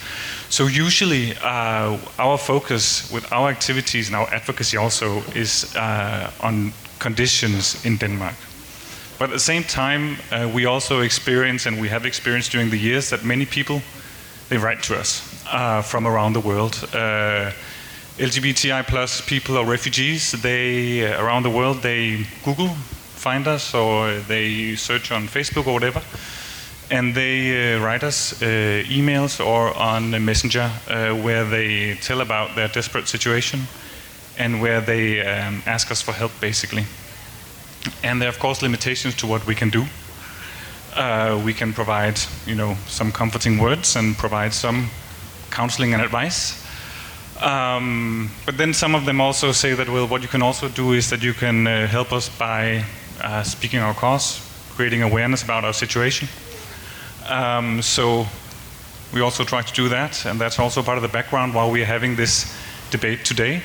So 0.49 0.67
usually 0.67 1.37
uh, 1.37 1.97
our 2.19 2.37
focus 2.37 3.11
with 3.13 3.33
our 3.33 3.49
activities 3.49 4.09
and 4.09 4.17
our 4.17 4.29
advocacy 4.35 4.77
also 4.77 5.23
is 5.35 5.75
uh, 5.77 6.31
on 6.41 6.73
conditions 6.99 7.85
in 7.85 7.97
Denmark. 7.97 8.35
But 9.19 9.31
at 9.31 9.33
the 9.33 9.39
same 9.39 9.63
time, 9.63 10.17
uh, 10.31 10.51
we 10.53 10.67
also 10.67 11.01
experience, 11.01 11.67
and 11.67 11.81
we 11.81 11.89
have 11.89 12.05
experienced 12.05 12.53
during 12.53 12.71
the 12.71 12.79
years, 12.79 13.09
that 13.11 13.25
many 13.25 13.47
people 13.47 13.81
they 14.49 14.59
write 14.59 14.83
to 14.85 14.99
us 14.99 15.45
uh, 15.51 15.83
from 15.83 16.07
around 16.07 16.33
the 16.33 16.41
world. 16.41 16.75
Uh, 16.93 17.51
LGBTI 18.19 18.87
plus 18.87 19.21
people 19.21 19.59
or 19.59 19.67
refugees, 19.67 20.33
they 20.33 21.07
uh, 21.07 21.23
around 21.23 21.43
the 21.43 21.51
world, 21.51 21.83
they 21.83 22.27
Google 22.45 22.69
find 22.69 23.47
us 23.49 23.75
or 23.75 24.21
they 24.29 24.77
search 24.77 25.11
on 25.13 25.27
Facebook 25.27 25.67
or 25.67 25.73
whatever, 25.73 26.01
and 26.91 27.15
they 27.15 27.75
uh, 27.75 27.81
write 27.81 28.05
us 28.05 28.41
uh, 28.41 28.47
emails 28.87 29.45
or 29.45 29.77
on 29.77 30.11
Messenger 30.25 30.71
uh, 30.89 31.11
where 31.11 31.45
they 31.45 31.95
tell 31.97 32.21
about 32.21 32.55
their 32.55 32.69
desperate 32.69 33.09
situation 33.09 33.61
and 34.39 34.61
where 34.61 34.81
they 34.81 35.21
um, 35.21 35.63
ask 35.67 35.91
us 35.91 36.01
for 36.01 36.13
help, 36.13 36.33
basically. 36.41 36.85
And 38.03 38.21
there 38.21 38.29
are, 38.29 38.33
of 38.33 38.39
course, 38.39 38.63
limitations 38.63 39.15
to 39.17 39.27
what 39.27 39.47
we 39.47 39.55
can 39.55 39.71
do. 39.71 39.85
Uh, 40.97 41.41
we 41.45 41.53
can 41.53 41.75
provide, 41.75 42.19
you 42.47 42.55
know, 42.55 42.75
some 42.87 43.13
comforting 43.13 43.59
words 43.59 43.97
and 43.97 44.17
provide 44.17 44.55
some 44.55 44.89
counseling 45.51 45.93
and 45.93 46.03
advice. 46.03 46.65
Um, 47.43 48.31
but 48.47 48.57
then 48.57 48.73
some 48.73 48.95
of 48.95 49.05
them 49.05 49.21
also 49.21 49.53
say 49.53 49.75
that, 49.75 49.91
well, 49.91 50.09
what 50.09 50.23
you 50.23 50.29
can 50.29 50.41
also 50.41 50.69
do 50.69 50.93
is 50.93 51.11
that 51.11 51.23
you 51.23 51.35
can 51.35 51.67
uh, 51.67 51.87
help 51.87 52.13
us 52.13 52.31
by 52.31 52.83
uh, 53.23 53.43
speaking 53.43 53.81
our 53.81 53.93
cause, 53.93 54.41
creating 54.71 55.03
awareness 55.03 55.43
about 55.43 55.65
our 55.65 55.75
situation. 55.75 56.29
Um, 57.29 57.83
so 57.83 58.27
we 59.13 59.21
also 59.21 59.45
try 59.45 59.61
to 59.63 59.75
do 59.75 59.91
that, 59.91 60.25
and 60.25 60.41
that's 60.41 60.59
also 60.59 60.83
part 60.83 60.97
of 60.97 61.03
the 61.03 61.09
background 61.09 61.55
while 61.55 61.71
we 61.71 61.83
are 61.83 61.87
having 61.87 62.17
this 62.17 62.57
debate 62.91 63.25
today. 63.25 63.63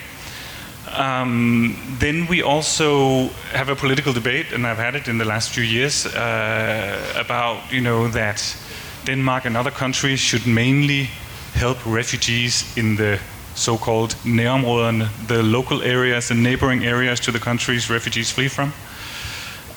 Um, 0.90 1.76
then 2.00 2.28
we 2.28 2.42
also 2.42 3.30
have 3.54 3.70
a 3.70 3.76
political 3.76 4.14
debate, 4.14 4.52
and 4.52 4.66
I've 4.66 4.78
had 4.78 4.96
it 4.96 5.08
in 5.08 5.18
the 5.18 5.26
last 5.26 5.50
few 5.52 5.64
years 5.64 6.06
uh, 6.06 7.14
about 7.16 7.72
you 7.72 7.82
know 7.82 8.08
that 8.10 8.58
Denmark 9.06 9.46
and 9.46 9.56
other 9.56 9.72
countries 9.72 10.20
should 10.20 10.46
mainly 10.46 11.10
help 11.54 11.78
refugees 11.86 12.66
in 12.78 12.96
the 12.96 13.20
so-called 13.56 14.16
nærområderne, 14.24 15.10
the 15.28 15.44
local 15.44 15.82
areas, 15.82 16.32
and 16.32 16.42
neighboring 16.42 16.86
areas 16.86 17.20
to 17.20 17.32
the 17.32 17.40
countries 17.40 17.90
refugees 17.90 18.32
flee 18.32 18.50
from. 18.50 18.74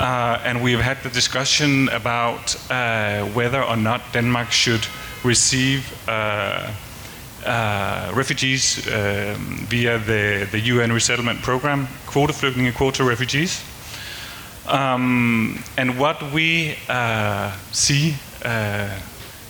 Uh, 0.00 0.38
and 0.44 0.62
we 0.62 0.72
have 0.72 0.82
had 0.82 1.02
the 1.02 1.10
discussion 1.10 1.88
about 1.90 2.56
uh, 2.70 3.24
whether 3.34 3.62
or 3.62 3.76
not 3.76 4.00
Denmark 4.12 4.50
should 4.50 4.86
receive 5.22 5.82
uh, 7.44 8.12
refugees 8.14 8.86
um, 8.88 9.66
via 9.68 9.98
the, 9.98 10.48
the 10.50 10.60
UN 10.60 10.92
resettlement 10.92 11.42
program, 11.42 11.88
quota 12.06 12.32
flygtninge, 12.32 12.74
quota 12.74 13.04
refugees. 13.04 13.62
Um, 14.66 15.62
and 15.76 15.98
what 15.98 16.32
we 16.32 16.76
uh, 16.88 17.54
see 17.70 18.14
uh, 18.44 18.88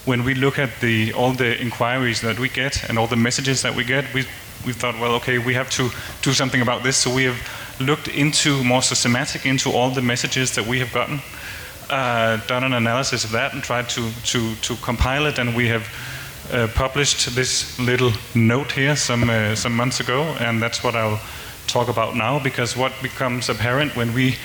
when 0.04 0.24
we 0.24 0.34
look 0.34 0.58
at 0.58 0.70
the, 0.80 1.12
all 1.12 1.32
the 1.32 1.60
inquiries 1.60 2.20
that 2.20 2.38
we 2.38 2.48
get 2.48 2.88
and 2.88 2.98
all 2.98 3.06
the 3.06 3.16
messages 3.16 3.62
that 3.62 3.74
we 3.74 3.84
get, 3.84 4.12
we, 4.12 4.24
we 4.66 4.72
thought, 4.72 4.98
well, 4.98 5.14
okay, 5.14 5.38
we 5.38 5.54
have 5.54 5.70
to 5.70 5.88
do 6.22 6.32
something 6.32 6.60
about 6.60 6.82
this. 6.82 6.96
So 6.96 7.14
we 7.14 7.24
have 7.24 7.38
looked 7.80 8.08
into 8.08 8.62
more 8.64 8.82
systematic 8.82 9.46
into 9.46 9.70
all 9.70 9.90
the 9.90 10.02
messages 10.02 10.54
that 10.56 10.66
we 10.66 10.78
have 10.80 10.92
gotten, 10.92 11.20
uh, 11.90 12.38
done 12.46 12.64
an 12.64 12.72
analysis 12.72 13.24
of 13.24 13.30
that, 13.32 13.54
and 13.54 13.62
tried 13.62 13.88
to, 13.90 14.10
to, 14.24 14.54
to 14.56 14.76
compile 14.76 15.26
it. 15.26 15.38
And 15.38 15.54
we 15.54 15.68
have 15.68 15.88
uh, 16.52 16.68
published 16.74 17.34
this 17.34 17.78
little 17.78 18.12
note 18.34 18.72
here 18.72 18.96
some, 18.96 19.30
uh, 19.30 19.54
some 19.54 19.74
months 19.74 20.00
ago, 20.00 20.22
and 20.40 20.60
that's 20.60 20.84
what 20.84 20.94
I'll 20.94 21.20
talk 21.66 21.88
about 21.88 22.14
now 22.16 22.38
because 22.38 22.76
what 22.76 22.92
becomes 23.02 23.48
apparent 23.48 23.96
when 23.96 24.12
we 24.12 24.36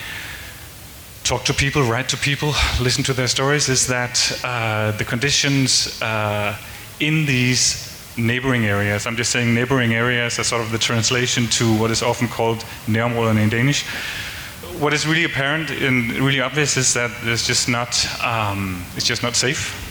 talk 1.23 1.43
to 1.45 1.53
people, 1.53 1.83
write 1.83 2.09
to 2.09 2.17
people, 2.17 2.53
listen 2.81 3.03
to 3.03 3.13
their 3.13 3.27
stories, 3.27 3.69
is 3.69 3.87
that 3.87 4.39
uh, 4.43 4.91
the 4.97 5.05
conditions 5.05 6.01
uh, 6.01 6.57
in 6.99 7.25
these 7.25 7.85
neighboring 8.17 8.65
areas, 8.65 9.05
I'm 9.05 9.15
just 9.15 9.31
saying 9.31 9.53
neighboring 9.53 9.93
areas 9.93 10.39
as 10.39 10.47
sort 10.47 10.61
of 10.61 10.71
the 10.71 10.77
translation 10.77 11.47
to 11.47 11.77
what 11.77 11.91
is 11.91 12.01
often 12.01 12.27
called 12.27 12.59
nærområderne 12.87 13.43
in 13.43 13.49
Danish. 13.49 13.85
What 14.79 14.93
is 14.93 15.05
really 15.05 15.25
apparent 15.25 15.69
and 15.69 16.11
really 16.13 16.41
obvious 16.41 16.77
is 16.77 16.93
that 16.93 17.11
it's 17.23 17.45
just 17.45 17.67
not, 17.67 18.07
um, 18.23 18.83
it's 18.95 19.05
just 19.05 19.21
not 19.21 19.35
safe 19.35 19.88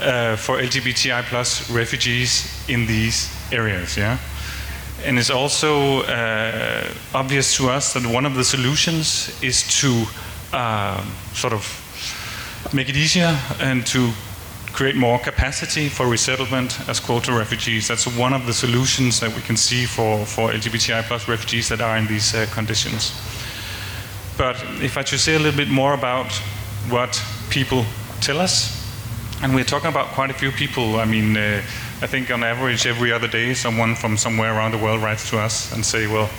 uh, 0.00 0.36
for 0.36 0.58
LGBTI 0.58 1.22
plus 1.24 1.70
refugees 1.70 2.64
in 2.68 2.86
these 2.86 3.30
areas. 3.52 3.96
Yeah. 3.96 4.18
And 5.04 5.18
it's 5.18 5.30
also 5.30 6.02
uh, 6.02 6.88
obvious 7.14 7.56
to 7.56 7.68
us 7.68 7.92
that 7.92 8.06
one 8.06 8.24
of 8.24 8.34
the 8.34 8.44
solutions 8.44 9.30
is 9.42 9.62
to 9.80 10.04
um, 10.56 11.12
sort 11.34 11.52
of 11.52 11.80
make 12.72 12.88
it 12.88 12.96
easier 12.96 13.38
and 13.60 13.86
to 13.86 14.10
create 14.72 14.96
more 14.96 15.18
capacity 15.18 15.88
for 15.88 16.08
resettlement 16.08 16.80
as 16.88 16.98
quota 16.98 17.32
refugees. 17.32 17.86
That's 17.86 18.06
one 18.06 18.32
of 18.32 18.46
the 18.46 18.52
solutions 18.52 19.20
that 19.20 19.34
we 19.34 19.42
can 19.42 19.56
see 19.56 19.84
for, 19.84 20.26
for 20.26 20.50
LGBTI 20.50 21.02
plus 21.04 21.28
refugees 21.28 21.68
that 21.68 21.80
are 21.80 21.96
in 21.96 22.06
these 22.06 22.34
uh, 22.34 22.46
conditions. 22.52 23.12
But 24.36 24.56
if 24.82 24.96
I 24.96 25.04
should 25.04 25.20
say 25.20 25.36
a 25.36 25.38
little 25.38 25.56
bit 25.56 25.68
more 25.68 25.94
about 25.94 26.32
what 26.88 27.22
people 27.50 27.84
tell 28.20 28.40
us, 28.40 28.83
and 29.44 29.54
we're 29.54 29.62
talking 29.62 29.90
about 29.90 30.06
quite 30.06 30.30
a 30.30 30.32
few 30.32 30.50
people. 30.50 30.96
I 30.98 31.04
mean, 31.04 31.36
uh, 31.36 31.60
I 32.00 32.06
think 32.06 32.30
on 32.30 32.42
average 32.42 32.86
every 32.86 33.12
other 33.12 33.28
day 33.28 33.52
someone 33.52 33.94
from 33.94 34.16
somewhere 34.16 34.54
around 34.56 34.70
the 34.70 34.78
world 34.78 35.02
writes 35.02 35.28
to 35.28 35.38
us 35.38 35.70
and 35.74 35.84
say, 35.84 36.06
well, 36.06 36.30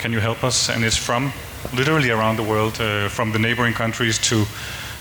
can 0.00 0.12
you 0.12 0.18
help 0.18 0.42
us? 0.42 0.68
And 0.68 0.82
it's 0.82 0.96
from 0.96 1.32
literally 1.72 2.10
around 2.10 2.38
the 2.38 2.42
world, 2.42 2.80
uh, 2.80 3.08
from 3.08 3.30
the 3.30 3.38
neighboring 3.38 3.72
countries 3.72 4.18
to, 4.30 4.44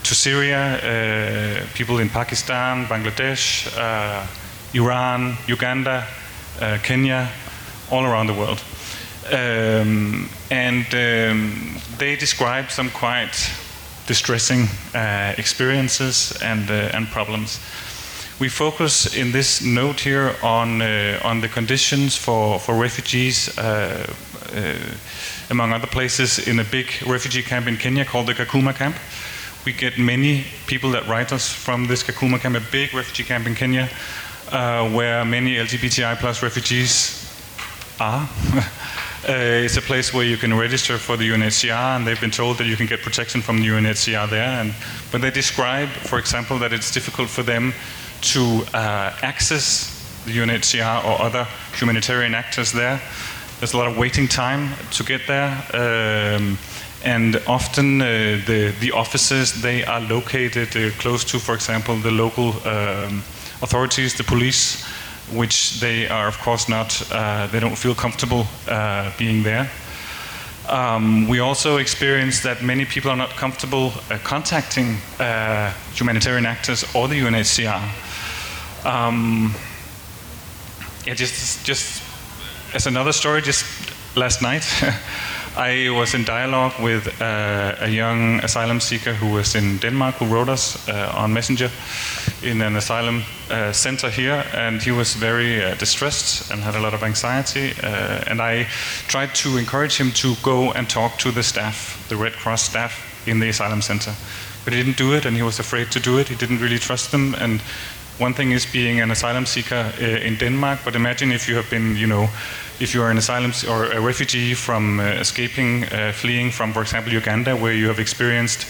to 0.03 0.13
Syria, 0.13 0.62
uh, 0.77 1.65
people 1.74 1.98
in 1.98 2.08
Pakistan, 2.10 2.86
Bangladesh, 2.86 3.68
uh, 3.75 4.27
Iran, 4.75 5.36
Uganda, 5.48 6.06
uh, 6.62 6.77
Kenya, 6.84 7.32
all 7.89 8.06
around 8.06 8.27
the 8.27 8.36
world. 8.36 8.62
Um, 9.25 10.29
and 10.51 10.86
um, 10.94 11.82
they 11.98 12.15
describe 12.15 12.70
some 12.70 12.91
quite 12.91 13.51
distressing 14.10 14.68
uh, 14.96 15.36
experiences 15.38 16.36
and, 16.42 16.68
uh, 16.72 16.96
and 16.96 17.08
problems. 17.10 17.60
We 18.39 18.50
focus 18.50 19.16
in 19.16 19.32
this 19.32 19.62
note 19.62 20.00
here 20.00 20.36
on, 20.42 20.82
on 21.22 21.42
the 21.42 21.48
conditions 21.48 22.16
for, 22.16 22.60
for 22.60 22.74
refugees 22.74 23.56
among 25.50 25.74
other 25.74 25.88
places, 25.88 26.48
in 26.48 26.60
a 26.60 26.63
big 26.63 26.88
refugee 27.06 27.44
camp 27.44 27.68
in 27.68 27.78
Kenya 27.78 28.04
called 28.04 28.28
the 28.28 28.34
Kakuma 28.34 28.74
camp. 28.75 28.96
We 29.66 29.74
get 29.74 30.00
many 30.00 30.46
people 30.66 30.89
that 30.92 31.08
write 31.08 31.32
us 31.32 31.54
from 31.54 31.88
this 31.88 32.01
Kakuma 32.01 32.39
camp, 32.39 32.56
a 32.56 32.72
big 32.72 32.94
refugee 32.94 33.24
camp 33.24 33.46
in 33.46 33.54
Kenya, 33.54 33.89
uh, 34.51 34.89
where 34.89 35.24
many 35.24 35.56
LGBTI 35.56 36.18
plus 36.18 36.42
refugees 36.42 37.25
are. 38.00 38.28
Uh, 39.28 39.66
it's 39.66 39.76
a 39.76 39.82
place 39.82 40.14
where 40.14 40.24
you 40.24 40.38
can 40.38 40.54
register 40.54 40.98
for 40.98 41.18
the 41.18 41.30
UNHCR, 41.30 41.98
and 41.98 42.08
they've 42.08 42.22
been 42.22 42.32
told 42.32 42.58
that 42.58 42.68
you 42.68 42.78
can 42.78 42.86
get 42.86 43.02
protection 43.02 43.42
from 43.42 43.58
the 43.58 43.68
UNHCR 43.68 44.30
there. 44.30 44.62
And, 44.62 44.74
but 45.12 45.20
they 45.20 45.30
describe, 45.30 45.90
for 45.90 46.18
example, 46.18 46.58
that 46.60 46.72
it's 46.72 46.90
difficult 46.90 47.28
for 47.30 47.44
them 47.44 47.74
to 48.22 48.64
uh, 48.74 49.14
access 49.22 50.24
the 50.26 50.32
UNHCR 50.32 51.04
or 51.04 51.22
other 51.22 51.46
humanitarian 51.74 52.34
actors 52.34 52.72
there. 52.72 53.02
There's 53.60 53.74
a 53.74 53.78
lot 53.78 53.88
of 53.88 53.98
waiting 53.98 54.30
time 54.30 54.74
to 54.92 55.04
get 55.04 55.28
there. 55.28 55.50
Um, 55.74 56.58
and 57.04 57.42
often 57.46 58.02
uh, 58.02 58.42
the, 58.46 58.74
the 58.80 58.92
offices, 58.94 59.62
they 59.62 59.84
are 59.84 60.00
located 60.00 60.76
uh, 60.78 60.92
close 60.98 61.26
to, 61.26 61.40
for 61.40 61.56
example, 61.56 61.98
the 61.98 62.12
local 62.12 62.50
um, 62.66 63.24
authorities, 63.62 64.16
the 64.16 64.24
police, 64.24 64.86
which 65.33 65.79
they 65.79 66.07
are, 66.07 66.27
of 66.27 66.38
course, 66.39 66.69
not, 66.69 67.01
uh, 67.12 67.48
they 67.48 67.59
don't 67.59 67.77
feel 67.77 67.95
comfortable 67.95 68.45
uh, 68.67 69.12
being 69.17 69.43
there. 69.43 69.69
Um, 70.67 71.27
we 71.27 71.39
also 71.39 71.77
experience 71.77 72.41
that 72.41 72.62
many 72.62 72.86
people 72.86 73.09
are 73.09 73.17
not 73.17 73.31
comfortable 73.31 73.91
uh, 74.12 74.19
contacting 74.24 74.98
uh, 75.19 75.74
humanitarian 75.93 76.45
actors 76.45 76.83
or 76.93 77.07
the 77.07 77.19
UNHCR. 77.19 78.86
Um, 78.86 79.55
yeah, 81.05 81.15
just, 81.15 81.65
just 81.65 82.03
as 82.75 82.86
another 82.86 83.12
story, 83.12 83.41
just 83.41 83.65
last 84.15 84.41
night, 84.41 84.63
I 85.58 85.89
was 85.89 86.13
in 86.13 86.24
dialogue 86.25 86.74
with 86.79 87.22
uh, 87.22 87.75
a 87.79 87.89
young 87.89 88.39
asylum 88.44 88.79
seeker 88.79 89.13
who 89.13 89.34
was 89.34 89.56
in 89.56 89.77
Denmark 89.77 90.15
who 90.15 90.25
wrote 90.25 90.50
us 90.50 90.88
uh, 90.88 91.12
on 91.15 91.34
Messenger 91.34 91.70
in 92.44 92.62
an 92.62 92.75
asylum 92.75 93.24
uh, 93.50 93.72
center 93.72 94.10
here, 94.10 94.46
and 94.53 94.82
he 94.82 94.91
was 94.91 95.15
very 95.15 95.63
uh, 95.63 95.75
distressed 95.75 96.51
and 96.51 96.62
had 96.62 96.75
a 96.75 96.79
lot 96.79 96.94
of 96.94 97.03
anxiety. 97.03 97.74
Uh, 97.84 98.24
and 98.27 98.41
I 98.41 98.68
tried 99.08 99.34
to 99.36 99.58
encourage 99.58 99.98
him 99.98 100.12
to 100.12 100.36
go 100.44 100.72
and 100.72 100.89
talk 100.89 101.18
to 101.20 101.32
the 101.32 101.44
staff, 101.44 102.06
the 102.10 102.15
Red 102.15 102.34
Cross 102.34 102.63
staff 102.63 103.27
in 103.27 103.39
the 103.39 103.50
asylum 103.50 103.82
center. 103.82 104.13
But 104.63 104.74
he 104.74 104.84
didn't 104.84 104.98
do 104.98 105.13
it, 105.13 105.25
and 105.25 105.36
he 105.36 105.44
was 105.44 105.60
afraid 105.60 105.91
to 105.91 106.00
do 106.00 106.20
it. 106.20 106.27
He 106.27 106.36
didn't 106.36 106.60
really 106.62 106.79
trust 106.79 107.12
them, 107.12 107.36
and 107.36 107.62
one 108.20 108.34
thing 108.34 108.52
is 108.52 108.66
being 108.66 109.00
an 109.00 109.12
asylum 109.12 109.46
seeker 109.46 109.92
uh, 110.02 110.04
in 110.04 110.36
Denmark, 110.38 110.80
but 110.84 110.96
imagine 110.96 111.32
if 111.32 111.48
you 111.48 111.56
have 111.56 111.70
been, 111.70 111.96
you 111.96 112.08
know, 112.08 112.28
if 112.80 112.94
you 112.94 113.02
are 113.02 113.12
an 113.12 113.18
asylum 113.18 113.52
or 113.68 113.86
a 113.92 114.00
refugee 114.00 114.54
from 114.54 115.00
uh, 115.00 115.04
escaping, 115.04 115.86
uh, 115.86 116.12
fleeing 116.14 116.52
from, 116.52 116.74
for 116.74 116.82
example, 116.82 117.12
Uganda, 117.14 117.56
where 117.56 117.74
you 117.74 117.88
have 117.88 118.00
experienced 118.00 118.68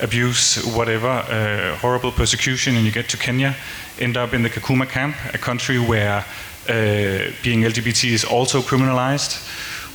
abuse, 0.00 0.64
whatever, 0.76 1.08
uh, 1.08 1.76
horrible 1.76 2.12
persecution, 2.12 2.76
and 2.76 2.84
you 2.84 2.92
get 2.92 3.08
to 3.08 3.16
Kenya, 3.16 3.54
end 3.98 4.16
up 4.16 4.34
in 4.34 4.42
the 4.42 4.50
Kakuma 4.50 4.88
camp, 4.88 5.16
a 5.32 5.38
country 5.38 5.78
where 5.78 6.24
uh, 6.68 7.32
being 7.42 7.62
LGBT 7.62 8.12
is 8.12 8.24
also 8.24 8.60
criminalized, 8.60 9.46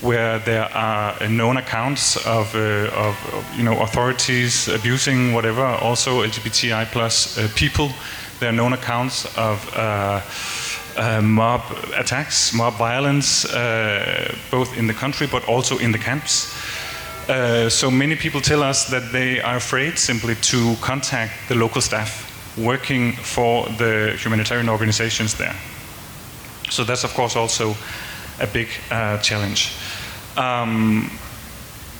where 0.01 0.39
there 0.39 0.65
are 0.75 1.27
known 1.29 1.57
accounts 1.57 2.17
of, 2.25 2.53
uh, 2.55 2.89
of, 2.93 3.33
of, 3.33 3.57
you 3.57 3.63
know 3.63 3.79
authorities 3.81 4.67
abusing 4.67 5.33
whatever, 5.33 5.63
also 5.63 6.23
LGBTI 6.23 6.85
plus 6.91 7.37
uh, 7.37 7.47
people. 7.55 7.89
There 8.43 8.49
are 8.49 8.55
known 8.55 8.73
accounts 8.73 9.25
of 9.37 9.73
uh, 9.73 10.19
uh, 10.97 11.21
mob 11.21 11.61
attacks, 11.95 12.53
mob 12.53 12.73
violence, 12.73 13.45
uh, 13.45 14.35
both 14.51 14.77
in 14.77 14.85
the 14.85 14.93
country 14.93 15.27
but 15.27 15.47
also 15.47 15.77
in 15.77 15.93
the 15.93 15.97
camps. 15.97 16.53
so 17.69 17.89
many 17.89 18.17
people 18.17 18.41
tell 18.41 18.61
us 18.61 18.89
that 18.89 19.13
they 19.13 19.39
are 19.39 19.55
afraid 19.55 19.97
simply 19.97 20.35
to 20.35 20.75
contact 20.81 21.31
the 21.47 21.55
local 21.55 21.81
staff 21.81 22.29
working 22.57 23.13
for 23.13 23.65
the 23.77 24.13
humanitarian 24.21 24.67
organizations 24.67 25.35
there. 25.35 25.55
So 26.69 26.83
that's 26.83 27.05
of 27.05 27.13
course 27.13 27.37
also 27.37 27.75
a 28.41 28.47
big 28.47 28.67
challenge. 29.21 29.71
Um, 30.35 31.09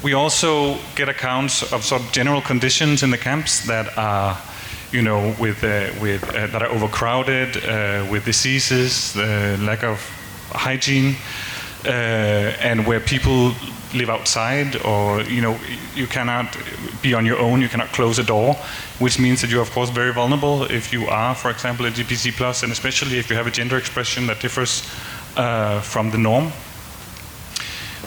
we 0.04 0.12
also 0.12 0.78
get 0.98 1.08
accounts 1.08 1.72
of 1.72 1.86
sort 1.86 2.02
of 2.02 2.12
general 2.12 2.42
conditions 2.42 3.02
in 3.02 3.12
the 3.12 3.18
camps 3.18 3.66
that 3.68 3.98
are, 3.98 4.38
you 4.94 5.02
know, 5.02 5.36
with, 5.40 5.64
uh, 5.64 5.90
with 6.00 6.24
uh, 6.30 6.48
that 6.48 6.62
are 6.62 6.70
overcrowded, 6.70 7.58
uh, 7.58 8.08
with 8.12 8.26
diseases, 8.26 9.14
the 9.14 9.58
lack 9.62 9.84
of 9.84 10.00
hygiene, 10.52 11.16
uh, 11.86 11.90
and 11.90 12.86
where 12.86 13.00
people 13.00 13.54
live 13.96 14.10
outside, 14.10 14.76
or 14.86 15.22
you 15.22 15.42
know, 15.42 15.58
you 15.96 16.08
cannot 16.08 16.56
be 17.02 17.14
on 17.14 17.26
your 17.26 17.40
own. 17.40 17.60
You 17.60 17.70
cannot 17.70 17.90
close 17.90 18.20
a 18.20 18.24
door, 18.24 18.54
which 19.00 19.20
means 19.20 19.42
that 19.42 19.50
you're 19.50 19.62
of 19.62 19.72
course 19.72 19.90
very 19.90 20.14
vulnerable 20.14 20.64
if 20.64 20.94
you 20.94 21.08
are, 21.08 21.36
for 21.36 21.50
example, 21.50 21.86
LGBT 21.86 22.34
plus, 22.34 22.64
and 22.64 22.72
especially 22.72 23.18
if 23.18 23.30
you 23.30 23.36
have 23.36 23.48
a 23.48 23.52
gender 23.52 23.78
expression 23.78 24.28
that 24.28 24.40
differs 24.40 24.88
uh, 25.36 25.82
from 25.82 26.12
the 26.12 26.18
norm 26.18 26.52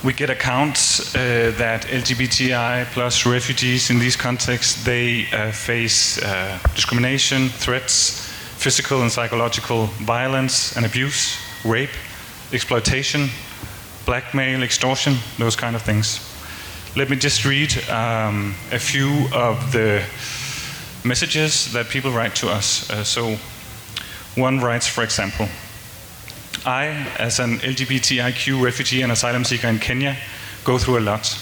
we 0.03 0.13
get 0.13 0.29
accounts 0.29 1.15
uh, 1.15 1.51
that 1.57 1.83
LGBTI 1.83 2.85
plus 2.93 3.25
refugees 3.25 3.89
in 3.89 3.99
these 3.99 4.15
contexts 4.15 4.83
they 4.83 5.25
uh, 5.33 5.51
face 5.51 6.21
uh, 6.21 6.59
discrimination, 6.75 7.49
threats, 7.49 8.27
physical 8.57 9.01
and 9.01 9.11
psychological 9.11 9.85
violence 10.05 10.75
and 10.77 10.85
abuse, 10.85 11.37
rape, 11.65 11.89
exploitation, 12.53 13.29
blackmail, 14.05 14.63
extortion, 14.63 15.15
those 15.37 15.55
kind 15.55 15.75
of 15.75 15.81
things. 15.81 16.19
Let 16.95 17.09
me 17.09 17.15
just 17.15 17.45
read 17.45 17.71
um, 17.89 18.55
a 18.71 18.79
few 18.79 19.27
of 19.33 19.71
the 19.71 20.03
messages 21.03 21.71
that 21.73 21.89
people 21.89 22.11
write 22.11 22.35
to 22.35 22.49
us. 22.49 22.89
Uh, 22.89 23.03
so, 23.03 23.37
one 24.35 24.59
writes, 24.59 24.87
for 24.87 25.03
example. 25.03 25.47
I, 26.67 26.87
as 27.17 27.39
an 27.39 27.59
LGBTIQ 27.59 28.61
refugee 28.61 29.01
and 29.01 29.09
asylum 29.09 29.45
seeker 29.45 29.67
in 29.69 29.79
Kenya, 29.79 30.17
go 30.65 30.77
through 30.77 30.99
a 30.99 30.99
lot. 30.99 31.33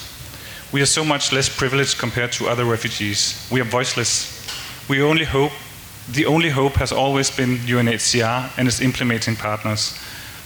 We 0.70 0.80
are 0.80 0.86
so 0.86 1.04
much 1.04 1.32
less 1.32 1.48
privileged 1.48 1.98
compared 1.98 2.30
to 2.32 2.46
other 2.46 2.64
refugees. 2.64 3.48
We 3.50 3.60
are 3.60 3.64
voiceless. 3.64 4.46
We 4.88 5.02
only 5.02 5.24
hope, 5.24 5.50
the 6.12 6.26
only 6.26 6.50
hope 6.50 6.74
has 6.74 6.92
always 6.92 7.28
been 7.28 7.56
UNHCR 7.56 8.56
and 8.56 8.68
its 8.68 8.80
implementing 8.80 9.34
partners. 9.34 9.98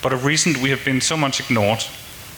But 0.03 0.15
of 0.15 0.25
recent, 0.25 0.57
we 0.63 0.71
have 0.71 0.83
been 0.83 1.03
so 1.03 1.15
much 1.15 1.41
ignored. 1.41 1.85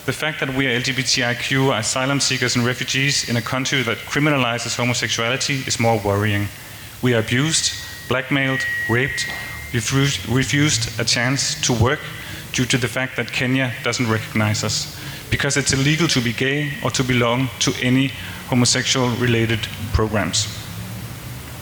The 0.06 0.12
fact 0.12 0.40
that 0.40 0.52
we 0.56 0.66
are 0.66 0.80
LGBTIQ 0.80 1.78
asylum 1.78 2.18
seekers 2.18 2.56
and 2.56 2.66
refugees 2.66 3.28
in 3.28 3.36
a 3.36 3.42
country 3.42 3.82
that 3.82 3.98
criminalizes 3.98 4.76
homosexuality 4.76 5.64
is 5.68 5.78
more 5.78 6.00
worrying. 6.04 6.48
We 7.02 7.14
are 7.14 7.20
abused, 7.20 7.72
blackmailed, 8.08 8.66
raped, 8.90 9.28
refused, 9.72 10.28
refused 10.28 10.98
a 10.98 11.04
chance 11.04 11.60
to 11.66 11.72
work 11.72 12.00
due 12.52 12.66
to 12.66 12.78
the 12.78 12.88
fact 12.88 13.16
that 13.16 13.32
Kenya 13.32 13.72
doesn't 13.82 14.08
recognize 14.10 14.62
us 14.64 14.98
because 15.30 15.56
it's 15.56 15.72
illegal 15.72 16.06
to 16.08 16.20
be 16.20 16.32
gay 16.32 16.72
or 16.84 16.90
to 16.90 17.02
belong 17.02 17.48
to 17.58 17.72
any 17.80 18.12
homosexual 18.48 19.08
related 19.16 19.60
programs. 19.92 20.46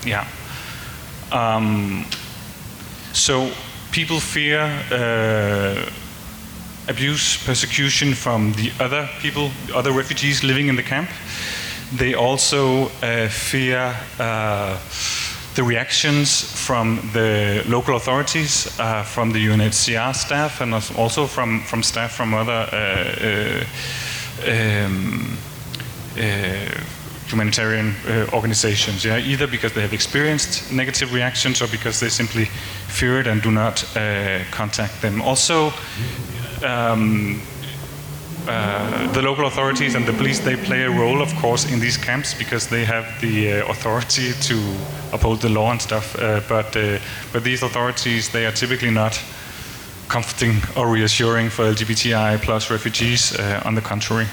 Yeah. 0.05 0.27
Um, 1.31 2.05
so 3.13 3.53
people 3.93 4.19
fear 4.19 4.63
uh, 4.91 5.91
abuse, 6.89 7.37
persecution 7.45 8.15
from 8.15 8.53
the 8.55 8.73
other 8.81 9.09
people, 9.21 9.51
other 9.73 9.93
refugees 9.93 10.43
living 10.43 10.69
in 10.69 10.77
the 10.77 10.83
camp. 10.83 11.09
They 11.93 12.15
also 12.15 12.91
uh, 13.03 13.29
fear. 13.29 13.97
Uh, 14.19 14.79
the 15.61 15.67
reactions 15.67 16.43
from 16.67 16.97
the 17.13 17.63
local 17.67 17.95
authorities, 17.97 18.67
uh, 18.81 19.03
from 19.03 19.31
the 19.31 19.47
UNHCR 19.47 20.15
staff, 20.15 20.63
and 20.63 20.73
also 20.97 21.27
from, 21.27 21.61
from 21.65 21.83
staff 21.83 22.13
from 22.13 22.33
other 22.33 22.67
uh, 22.73 23.27
uh 23.29 23.65
um, 24.49 25.37
uh, 26.17 26.23
humanitarian 27.29 27.95
uh, 28.09 28.27
organizations. 28.33 29.05
Yeah, 29.05 29.19
either 29.19 29.47
because 29.47 29.75
they 29.75 29.83
have 29.83 29.93
experienced 29.93 30.73
negative 30.73 31.13
reactions 31.13 31.61
or 31.61 31.69
because 31.69 32.01
they 32.01 32.09
simply 32.09 32.47
fear 32.89 33.21
it 33.21 33.27
and 33.27 33.43
do 33.43 33.51
not 33.51 33.85
contact 34.51 35.03
them. 35.03 35.21
Also. 35.21 35.73
Um, 36.65 37.41
uh, 38.47 39.13
the 39.13 39.23
local 39.23 39.47
authorities 39.47 39.95
and 39.95 40.07
the 40.07 40.13
police 40.13 40.41
they 40.41 40.57
play 40.57 40.83
a 40.83 40.91
role, 40.91 41.21
of 41.23 41.35
course, 41.37 41.71
in 41.71 41.79
these 41.79 41.97
camps 41.97 42.35
because 42.35 42.69
they 42.69 42.85
have 42.85 43.05
the 43.21 43.53
uh, 43.53 43.71
authority 43.71 44.33
to 44.43 44.77
uphold 45.13 45.41
the 45.41 45.49
law 45.49 45.71
and 45.71 45.81
stuff. 45.81 46.17
Uh, 46.17 46.41
but 46.49 46.75
uh, 46.77 46.99
but 47.33 47.45
these 47.45 47.63
authorities 47.63 48.31
they 48.31 48.47
are 48.47 48.53
typically 48.53 48.91
not 48.91 49.21
comforting 50.09 50.57
or 50.77 50.89
reassuring 50.89 51.51
for 51.51 51.65
LGBTI 51.65 52.41
plus 52.43 52.71
refugees. 52.71 53.39
Uh, 53.39 53.63
on 53.65 53.75
the 53.75 53.81
contrary. 53.81 54.27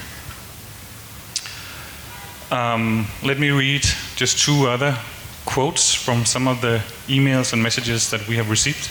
Um, 2.50 3.06
let 3.22 3.38
me 3.38 3.50
read 3.50 3.82
just 4.16 4.38
two 4.38 4.68
other 4.68 4.96
quotes 5.44 5.94
from 5.94 6.24
some 6.24 6.48
of 6.48 6.60
the 6.60 6.80
emails 7.08 7.52
and 7.52 7.62
messages 7.62 8.10
that 8.10 8.26
we 8.26 8.36
have 8.36 8.48
received. 8.50 8.88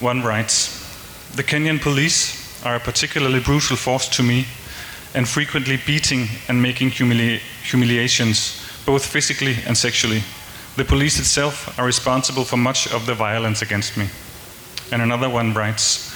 One 0.00 0.22
writes, 0.22 0.80
"The 1.36 1.42
Kenyan 1.42 1.80
police." 1.80 2.43
Are 2.64 2.76
a 2.76 2.80
particularly 2.80 3.40
brutal 3.40 3.76
force 3.76 4.08
to 4.08 4.22
me, 4.22 4.46
and 5.14 5.28
frequently 5.28 5.78
beating 5.86 6.26
and 6.48 6.60
making 6.60 6.90
humili- 6.90 7.40
humiliations, 7.62 8.60
both 8.84 9.06
physically 9.06 9.56
and 9.66 9.76
sexually. 9.76 10.22
The 10.76 10.84
police 10.84 11.20
itself 11.20 11.78
are 11.78 11.86
responsible 11.86 12.44
for 12.44 12.56
much 12.56 12.92
of 12.92 13.06
the 13.06 13.14
violence 13.14 13.62
against 13.62 13.96
me. 13.96 14.08
And 14.90 15.00
another 15.00 15.28
one 15.28 15.54
writes 15.54 16.12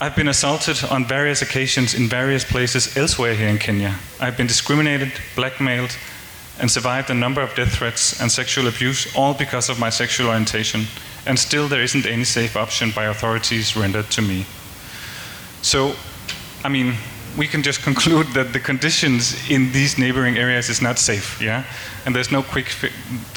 I've 0.00 0.14
been 0.14 0.28
assaulted 0.28 0.84
on 0.84 1.04
various 1.04 1.42
occasions 1.42 1.92
in 1.92 2.08
various 2.08 2.44
places 2.44 2.96
elsewhere 2.96 3.34
here 3.34 3.48
in 3.48 3.58
Kenya. 3.58 3.96
I've 4.20 4.36
been 4.36 4.46
discriminated, 4.46 5.12
blackmailed, 5.34 5.96
and 6.60 6.70
survived 6.70 7.10
a 7.10 7.14
number 7.14 7.40
of 7.40 7.54
death 7.56 7.74
threats 7.74 8.20
and 8.20 8.30
sexual 8.30 8.68
abuse, 8.68 9.12
all 9.16 9.34
because 9.34 9.68
of 9.68 9.80
my 9.80 9.90
sexual 9.90 10.28
orientation. 10.28 10.86
And 11.26 11.38
still, 11.38 11.66
there 11.66 11.82
isn't 11.82 12.06
any 12.06 12.24
safe 12.24 12.56
option 12.56 12.92
by 12.92 13.04
authorities 13.04 13.76
rendered 13.76 14.08
to 14.10 14.22
me. 14.22 14.46
So, 15.62 15.94
I 16.64 16.68
mean, 16.68 16.94
we 17.38 17.46
can 17.46 17.62
just 17.62 17.82
conclude 17.82 18.26
that 18.34 18.52
the 18.52 18.60
conditions 18.60 19.48
in 19.48 19.70
these 19.72 19.96
neighboring 19.96 20.36
areas 20.36 20.68
is 20.68 20.82
not 20.82 20.98
safe, 20.98 21.40
yeah, 21.40 21.64
and 22.04 22.14
there's 22.14 22.32
no 22.32 22.42
quick 22.42 22.68
fi- 22.68 22.90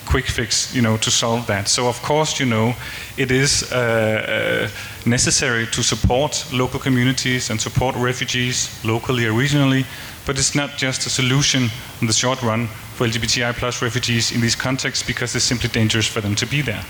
quick 0.06 0.26
fix, 0.26 0.74
you 0.76 0.82
know, 0.82 0.98
to 0.98 1.12
solve 1.12 1.46
that. 1.48 1.68
So 1.68 1.88
of 1.88 2.02
course, 2.02 2.40
you 2.40 2.46
know, 2.46 2.74
it 3.18 3.32
is 3.32 3.72
uh, 3.72 3.76
uh, 3.78 5.10
necessary 5.10 5.68
to 5.68 5.84
support 5.84 6.46
local 6.52 6.80
communities 6.80 7.50
and 7.50 7.62
support 7.62 7.96
refugees 7.96 8.70
locally 8.84 9.26
or 9.26 9.34
regionally, 9.34 9.86
but 10.26 10.38
it's 10.38 10.56
not 10.56 10.78
just 10.78 11.06
a 11.06 11.10
solution 11.10 11.70
in 12.02 12.08
the 12.08 12.14
short 12.14 12.42
run 12.42 12.68
for 12.96 13.08
LGBTI 13.08 13.54
plus 13.54 13.82
refugees 13.82 14.32
in 14.32 14.42
these 14.42 14.56
contexts 14.56 15.06
because 15.06 15.36
it's 15.36 15.46
simply 15.46 15.70
dangerous 15.70 16.08
for 16.08 16.22
them 16.22 16.36
to 16.36 16.46
be 16.46 16.62
there. 16.62 16.84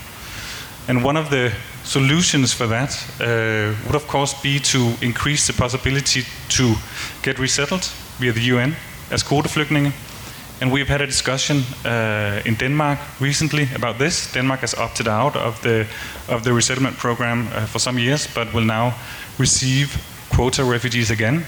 And 0.88 1.04
one 1.04 1.18
of 1.18 1.30
the 1.30 1.52
solutions 1.84 2.54
for 2.54 2.68
that 2.68 2.92
uh, 3.20 3.76
would, 3.86 3.96
of 3.96 4.08
course, 4.08 4.34
be 4.42 4.60
to 4.60 4.94
increase 5.02 5.48
the 5.48 5.54
possibility 5.54 6.24
to 6.50 6.76
get 7.24 7.40
resettled 7.40 7.84
via 8.20 8.32
the 8.32 8.42
UN 8.42 8.76
as 9.12 9.24
kvoteflygtninge. 9.24 9.94
And 10.62 10.72
we've 10.72 10.88
had 10.88 11.02
a 11.02 11.08
discussion 11.08 11.64
uh, 11.86 12.42
in 12.46 12.56
Denmark 12.56 13.00
recently 13.20 13.68
about 13.76 13.98
this. 13.98 14.32
Denmark 14.32 14.62
has 14.62 14.76
opted 14.76 15.08
out 15.08 15.36
of 15.36 15.60
the 15.62 15.88
of 16.28 16.44
the 16.44 16.54
resettlement 16.54 16.98
program 16.98 17.48
uh, 17.48 17.66
for 17.66 17.80
some 17.80 17.98
years, 18.00 18.28
but 18.36 18.54
will 18.54 18.66
now 18.66 18.94
receive 19.40 19.88
quota 20.30 20.64
refugees 20.64 21.10
again. 21.10 21.46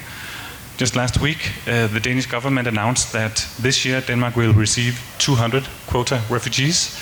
Just 0.78 0.96
last 0.96 1.22
week, 1.22 1.52
uh, 1.68 1.88
the 1.88 2.00
Danish 2.00 2.26
government 2.26 2.68
announced 2.68 3.12
that 3.12 3.48
this 3.62 3.86
year 3.86 4.02
Denmark 4.02 4.36
will 4.36 4.54
receive 4.54 5.00
200 5.20 5.64
quota 5.88 6.22
refugees. 6.30 6.98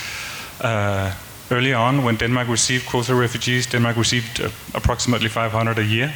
Early 1.51 1.73
on, 1.73 2.03
when 2.03 2.15
Denmark 2.15 2.47
received 2.47 2.85
quota 2.85 3.13
refugees, 3.13 3.67
Denmark 3.67 3.97
received 3.97 4.39
uh, 4.39 4.49
approximately 4.73 5.27
500 5.27 5.79
a 5.79 5.83
year. 5.83 6.13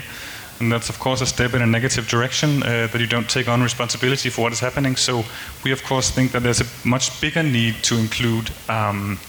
And 0.62 0.72
that's, 0.72 0.88
of 0.90 0.98
course, 0.98 1.20
a 1.20 1.26
step 1.26 1.54
in 1.54 1.62
a 1.62 1.66
negative 1.66 2.08
direction 2.08 2.64
uh, 2.64 2.88
that 2.88 3.02
you 3.02 3.08
don't 3.08 3.30
take 3.30 3.50
on 3.50 3.62
responsibility 3.62 4.30
for 4.30 4.44
what 4.44 4.54
is 4.54 4.62
happening. 4.62 4.96
So, 4.96 5.26
we, 5.66 5.74
of 5.74 5.84
course, 5.84 6.10
think 6.10 6.32
that 6.32 6.44
there's 6.44 6.62
a 6.62 6.88
much 6.88 7.20
bigger 7.20 7.44
need 7.44 7.76
to 7.84 7.98
include 7.98 8.50
um, 8.70 9.20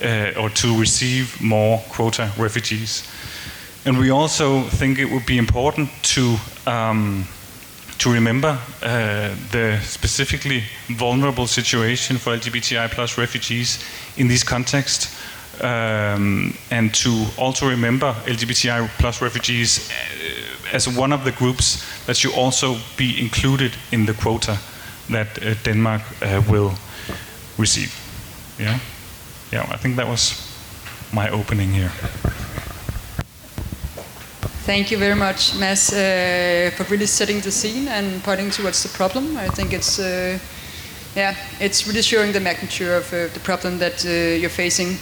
uh, 0.00 0.40
or 0.40 0.50
to 0.50 0.78
receive 0.78 1.40
more 1.40 1.82
quota 1.88 2.30
refugees. 2.38 3.02
And 3.84 3.98
we 3.98 4.10
also 4.10 4.62
think 4.62 4.98
it 4.98 5.10
would 5.10 5.26
be 5.26 5.38
important 5.38 5.90
to 6.14 6.36
um, 6.66 7.26
to 7.98 8.12
remember 8.12 8.58
uh, 8.82 9.34
the 9.50 9.80
specifically 9.82 10.62
vulnerable 10.88 11.46
situation 11.46 12.16
for 12.16 12.36
LGBTI 12.36 12.90
plus 12.90 13.18
refugees 13.18 13.84
in 14.16 14.28
these 14.28 14.44
contexts, 14.44 15.17
um, 15.62 16.54
and 16.70 16.94
to 16.94 17.26
also 17.36 17.68
remember 17.68 18.14
LGBTI 18.26 18.88
plus 18.98 19.22
refugees 19.22 19.90
uh, 19.90 20.74
as 20.76 20.88
one 20.88 21.12
of 21.12 21.24
the 21.24 21.32
groups 21.32 21.84
that 22.06 22.16
should 22.16 22.34
also 22.34 22.76
be 22.96 23.20
included 23.20 23.72
in 23.92 24.06
the 24.06 24.14
quota 24.14 24.58
that 25.10 25.42
uh, 25.42 25.54
Denmark 25.64 26.02
uh, 26.22 26.42
will 26.48 26.72
receive. 27.56 27.94
Yeah, 28.58 28.78
yeah. 29.52 29.66
I 29.70 29.76
think 29.76 29.96
that 29.96 30.08
was 30.08 30.34
my 31.12 31.30
opening 31.30 31.72
here. 31.72 31.90
Thank 34.66 34.90
you 34.90 34.98
very 34.98 35.14
much, 35.14 35.54
Mads, 35.58 35.92
uh, 35.92 36.70
for 36.76 36.84
really 36.90 37.06
setting 37.06 37.40
the 37.40 37.50
scene 37.50 37.88
and 37.88 38.22
pointing 38.22 38.50
towards 38.50 38.82
the 38.82 38.90
problem. 38.90 39.38
I 39.38 39.48
think 39.48 39.72
it's, 39.72 39.98
uh, 39.98 40.38
yeah, 41.16 41.34
it's 41.58 41.86
really 41.86 42.02
showing 42.02 42.32
the 42.32 42.40
magnitude 42.40 42.90
of 42.90 43.10
uh, 43.12 43.28
the 43.32 43.40
problem 43.40 43.78
that 43.78 44.04
you're 44.04 44.50
facing. 44.50 44.98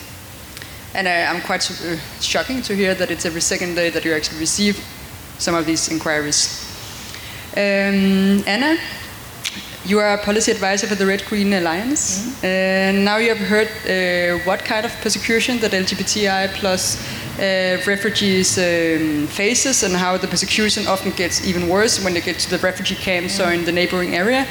And 0.97 1.07
uh, 1.07 1.31
I'm 1.31 1.43
quite 1.43 1.71
uh, 1.71 1.99
shocking 2.21 2.63
to 2.63 2.75
hear 2.75 2.95
that 2.95 3.11
it's 3.11 3.27
every 3.27 3.43
second 3.43 3.75
day 3.75 3.91
that 3.91 4.03
you 4.03 4.15
actually 4.15 4.41
receive 4.41 4.83
some 5.39 5.55
of 5.55 5.67
these 5.67 5.91
inquiries. 5.91 6.65
Um, 7.53 8.43
Anna, 8.47 8.79
you 9.85 9.99
are 9.99 10.15
a 10.15 10.19
policy 10.25 10.53
advisor 10.53 10.87
for 10.87 10.95
the 10.95 11.05
Red 11.05 11.23
Green 11.27 11.53
Alliance. 11.53 12.03
Mm-hmm. 12.03 12.47
And 12.47 13.05
now 13.05 13.19
you 13.19 13.35
have 13.35 13.47
heard 13.47 13.69
what 14.47 14.65
kind 14.65 14.87
of 14.87 14.93
persecution 15.03 15.59
that 15.59 15.73
LGBTI 15.73 16.55
plus 16.55 16.97
uh, 17.39 17.77
refugees 17.87 18.57
um, 18.57 19.27
faces 19.27 19.83
and 19.83 19.95
how 19.95 20.17
the 20.17 20.27
persecution 20.27 20.87
often 20.87 21.13
gets 21.13 21.47
even 21.47 21.69
worse 21.69 22.03
when 22.03 22.15
they 22.15 22.23
get 22.23 22.39
to 22.39 22.49
the 22.49 22.59
refugee 22.59 22.95
camps 22.95 23.39
or 23.39 23.53
in 23.53 23.67
the 23.67 23.73
neighboring 23.73 24.15
area. 24.15 24.47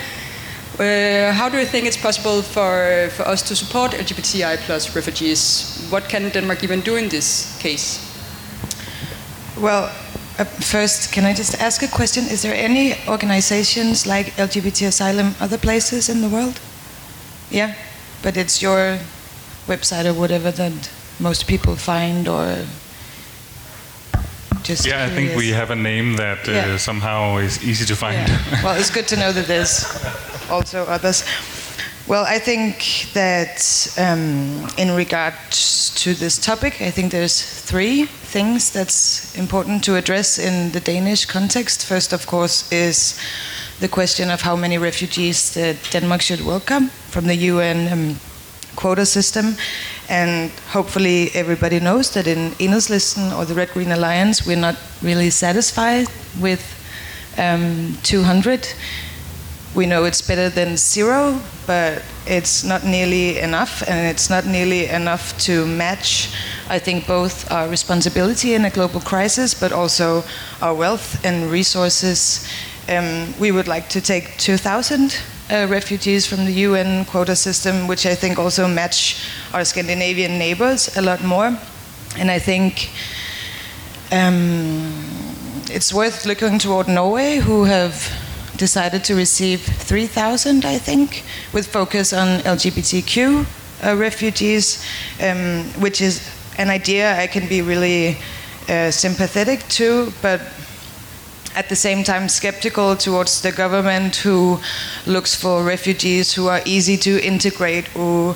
Uh, 0.78 1.32
how 1.32 1.48
do 1.48 1.58
you 1.58 1.66
think 1.66 1.86
it's 1.86 1.96
possible 1.96 2.42
for, 2.42 3.10
for 3.12 3.24
us 3.24 3.42
to 3.42 3.56
support 3.56 3.94
LGBTI 3.94 4.58
plus 4.66 4.94
refugees? 4.94 5.88
What 5.90 6.10
can 6.10 6.30
Denmark 6.30 6.64
even 6.66 6.82
do 6.82 6.98
in 6.98 7.08
this 7.08 7.58
case? 7.62 8.00
Well, 9.58 9.86
uh, 10.38 10.44
first, 10.44 11.14
can 11.14 11.24
I 11.24 11.34
just 11.34 11.62
ask 11.62 11.82
a 11.82 11.88
question? 11.88 12.26
Is 12.26 12.42
there 12.42 12.54
any 12.54 12.94
organizations 13.08 14.06
like 14.06 14.36
LGBT 14.36 14.88
Asylum 14.88 15.34
other 15.40 15.58
places 15.58 16.10
in 16.10 16.20
the 16.20 16.28
world? 16.28 16.60
Yeah, 17.50 17.74
but 18.22 18.36
it's 18.36 18.62
your 18.62 19.00
website 19.68 20.04
or 20.04 20.14
whatever 20.14 20.52
that 20.52 20.92
most 21.22 21.48
people 21.48 21.78
find 21.78 22.28
or 22.28 22.66
just 24.66 24.86
yeah 24.86 25.08
curious. 25.08 25.12
i 25.12 25.16
think 25.16 25.38
we 25.38 25.50
have 25.50 25.72
a 25.72 25.76
name 25.76 26.16
that 26.16 26.48
uh, 26.48 26.52
yeah. 26.52 26.78
somehow 26.78 27.38
is 27.38 27.64
easy 27.64 27.86
to 27.86 27.96
find 27.96 28.28
yeah. 28.28 28.64
well 28.64 28.76
it's 28.80 28.90
good 28.90 29.08
to 29.08 29.16
know 29.16 29.32
that 29.32 29.48
there's 29.48 29.86
also 30.50 30.84
others 30.86 31.24
well 32.08 32.26
i 32.26 32.40
think 32.40 33.08
that 33.14 33.58
um, 33.98 34.68
in 34.78 34.96
regards 34.96 35.94
to 35.96 36.14
this 36.14 36.38
topic 36.38 36.82
i 36.82 36.92
think 36.92 37.12
there's 37.12 37.42
three 37.42 38.06
things 38.06 38.72
that's 38.72 39.38
important 39.38 39.84
to 39.84 39.96
address 39.96 40.40
in 40.40 40.72
the 40.72 40.80
danish 40.80 41.26
context 41.26 41.86
first 41.86 42.12
of 42.14 42.26
course 42.26 42.72
is 42.72 43.20
the 43.80 43.88
question 43.88 44.30
of 44.30 44.42
how 44.42 44.56
many 44.56 44.78
refugees 44.78 45.54
denmark 45.92 46.22
should 46.22 46.42
welcome 46.46 46.90
from 47.10 47.28
the 47.28 47.36
un 47.36 47.88
um, 47.92 48.16
quota 48.76 49.06
system. 49.06 49.56
And 50.10 50.52
hopefully, 50.72 51.32
everybody 51.34 51.80
knows 51.80 52.12
that 52.12 52.28
in 52.28 52.52
Enhedslisten 52.60 53.36
or 53.38 53.46
the 53.46 53.56
Red 53.56 53.70
Green 53.72 53.92
Alliance, 53.92 54.46
we're 54.46 54.56
not 54.56 54.76
really 55.02 55.30
satisfied 55.32 56.08
with 56.40 56.62
um, 57.38 57.98
200. 58.04 58.68
We 59.74 59.86
know 59.86 60.06
it's 60.06 60.22
better 60.22 60.50
than 60.50 60.78
zero, 60.78 61.42
but 61.66 62.04
it's 62.28 62.64
not 62.64 62.84
nearly 62.84 63.40
enough, 63.40 63.84
and 63.90 64.08
it's 64.08 64.30
not 64.30 64.46
nearly 64.46 64.88
enough 64.88 65.38
to 65.40 65.66
match, 65.66 66.30
I 66.70 66.80
think, 66.80 67.08
both 67.08 67.52
our 67.52 67.68
responsibility 67.68 68.54
in 68.54 68.66
a 68.66 68.70
global 68.70 69.02
crisis, 69.02 69.54
but 69.54 69.72
also 69.72 70.24
our 70.62 70.74
wealth 70.74 71.26
and 71.26 71.52
resources. 71.52 72.48
Um, 72.88 73.34
we 73.40 73.52
would 73.52 73.68
like 73.68 73.90
to 73.90 74.02
take 74.02 74.38
2,000 74.38 75.18
uh, 75.52 75.68
refugees 75.70 76.26
from 76.26 76.46
the 76.46 76.52
UN 76.52 77.06
quota 77.06 77.36
system, 77.36 77.88
which 77.88 78.06
I 78.06 78.16
think 78.16 78.40
also 78.40 78.68
match 78.68 79.28
our 79.54 79.64
Scandinavian 79.64 80.38
neighbors 80.38 80.96
a 80.98 81.02
lot 81.02 81.24
more. 81.24 81.58
And 82.18 82.32
I 82.32 82.40
think 82.40 82.90
um, 84.12 84.92
it's 85.70 85.94
worth 85.94 86.26
looking 86.26 86.60
toward 86.60 86.88
Norway, 86.88 87.38
who 87.38 87.66
have 87.66 87.94
decided 88.58 89.04
to 89.04 89.16
receive 89.16 89.62
3,000, 89.62 90.66
I 90.66 90.78
think, 90.78 91.24
with 91.54 91.68
focus 91.68 92.14
on 92.14 92.40
LGBTQ 92.40 93.46
uh, 93.84 93.96
refugees, 93.98 94.86
um, 95.22 95.64
which 95.82 96.02
is 96.02 96.30
an 96.58 96.70
idea 96.70 97.20
I 97.20 97.28
can 97.28 97.48
be 97.48 97.62
really 97.62 98.18
uh, 98.70 98.92
sympathetic 98.92 99.68
to, 99.70 100.12
but 100.22 100.42
at 101.56 101.70
the 101.70 101.76
same 101.76 102.04
time 102.04 102.28
skeptical 102.30 102.96
towards 102.96 103.42
the 103.42 103.52
government 103.52 104.18
who 104.18 104.60
looks 105.08 105.34
for 105.34 105.64
refugees 105.64 106.34
who 106.34 106.48
are 106.48 106.62
easy 106.66 106.98
to 106.98 107.26
integrate 107.26 107.96
or 107.96 108.36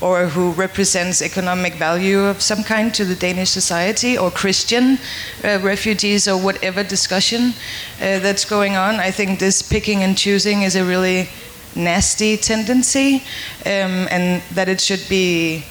or 0.00 0.26
who 0.26 0.52
represents 0.52 1.20
economic 1.22 1.74
value 1.74 2.20
of 2.20 2.40
some 2.40 2.62
kind 2.62 2.94
to 2.94 3.04
the 3.04 3.16
Danish 3.16 3.50
society, 3.50 4.16
or 4.16 4.30
Christian 4.30 4.98
uh, 5.44 5.58
refugees, 5.60 6.28
or 6.28 6.36
whatever 6.36 6.84
discussion 6.84 7.52
uh, 8.00 8.20
that's 8.20 8.44
going 8.44 8.76
on. 8.76 8.96
I 8.96 9.10
think 9.10 9.38
this 9.38 9.60
picking 9.62 10.02
and 10.04 10.16
choosing 10.16 10.62
is 10.62 10.76
a 10.76 10.84
really 10.84 11.28
nasty 11.74 12.36
tendency, 12.36 13.24
um, 13.66 14.06
and 14.10 14.42
that 14.54 14.68
it 14.68 14.80
should 14.80 15.04
be 15.08 15.64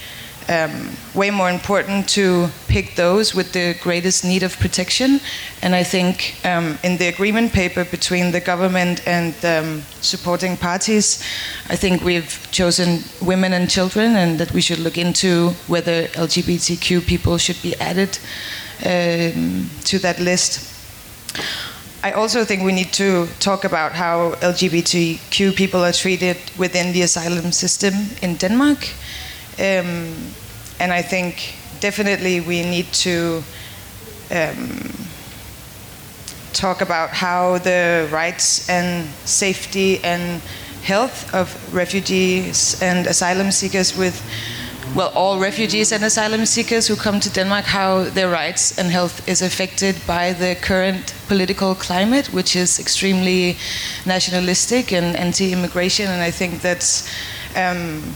um, 0.49 0.89
way 1.13 1.29
more 1.29 1.49
important 1.49 2.07
to 2.09 2.47
pick 2.67 2.95
those 2.95 3.35
with 3.35 3.51
the 3.53 3.75
greatest 3.81 4.23
need 4.23 4.43
of 4.43 4.57
protection. 4.59 5.19
And 5.61 5.75
I 5.75 5.83
think 5.83 6.35
um, 6.45 6.77
in 6.83 6.97
the 6.97 7.07
agreement 7.07 7.53
paper 7.53 7.85
between 7.85 8.31
the 8.31 8.39
government 8.39 9.05
and 9.07 9.33
um, 9.45 9.83
supporting 10.01 10.57
parties, 10.57 11.23
I 11.69 11.75
think 11.75 12.03
we've 12.03 12.47
chosen 12.51 13.03
women 13.21 13.53
and 13.53 13.69
children, 13.69 14.15
and 14.15 14.39
that 14.39 14.51
we 14.53 14.61
should 14.61 14.79
look 14.79 14.97
into 14.97 15.49
whether 15.67 16.07
LGBTQ 16.07 17.05
people 17.05 17.37
should 17.37 17.61
be 17.61 17.75
added 17.79 18.17
um, 18.85 19.69
to 19.85 19.99
that 19.99 20.19
list. 20.19 20.73
I 22.03 22.11
also 22.11 22.45
think 22.45 22.63
we 22.63 22.71
need 22.71 22.93
to 22.93 23.27
talk 23.39 23.65
about 23.65 23.91
how 23.91 24.35
LGBTQ 24.39 25.55
people 25.55 25.83
are 25.83 25.91
treated 25.91 26.37
within 26.57 26.93
the 26.93 27.01
asylum 27.01 27.51
system 27.51 27.93
in 28.21 28.35
Denmark. 28.37 28.87
Um, 29.59 30.13
and 30.79 30.93
I 30.93 31.01
think 31.01 31.55
definitely 31.79 32.41
we 32.41 32.61
need 32.61 32.91
to 32.93 33.43
um, 34.31 34.91
talk 36.53 36.81
about 36.81 37.09
how 37.09 37.57
the 37.59 38.07
rights 38.11 38.69
and 38.69 39.07
safety 39.25 39.99
and 40.03 40.41
health 40.83 41.33
of 41.33 41.47
refugees 41.73 42.81
and 42.81 43.07
asylum 43.07 43.51
seekers 43.51 43.97
with 43.97 44.15
well 44.95 45.11
all 45.15 45.37
refugees 45.39 45.91
and 45.91 46.03
asylum 46.03 46.45
seekers 46.45 46.87
who 46.87 46.95
come 46.95 47.19
to 47.19 47.29
Denmark 47.29 47.65
how 47.65 48.03
their 48.03 48.29
rights 48.29 48.77
and 48.79 48.89
health 48.89 49.27
is 49.27 49.41
affected 49.41 49.95
by 50.07 50.33
the 50.33 50.55
current 50.61 51.13
political 51.27 51.75
climate 51.75 52.27
which 52.33 52.55
is 52.55 52.79
extremely 52.79 53.57
nationalistic 54.05 54.93
and 54.93 55.15
anti-immigration. 55.15 56.07
And 56.07 56.21
I 56.21 56.31
think 56.31 56.61
that's 56.61 57.09
um, 57.55 58.15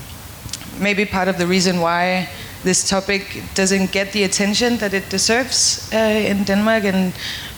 maybe 0.79 1.05
part 1.05 1.27
of 1.27 1.37
the 1.37 1.47
reason 1.47 1.79
why 1.79 2.29
this 2.63 2.87
topic 2.87 3.43
doesn't 3.55 3.91
get 3.91 4.11
the 4.11 4.23
attention 4.23 4.77
that 4.77 4.93
it 4.93 5.09
deserves 5.09 5.89
uh, 5.93 5.97
in 5.97 6.43
Denmark. 6.43 6.83
And 6.83 7.13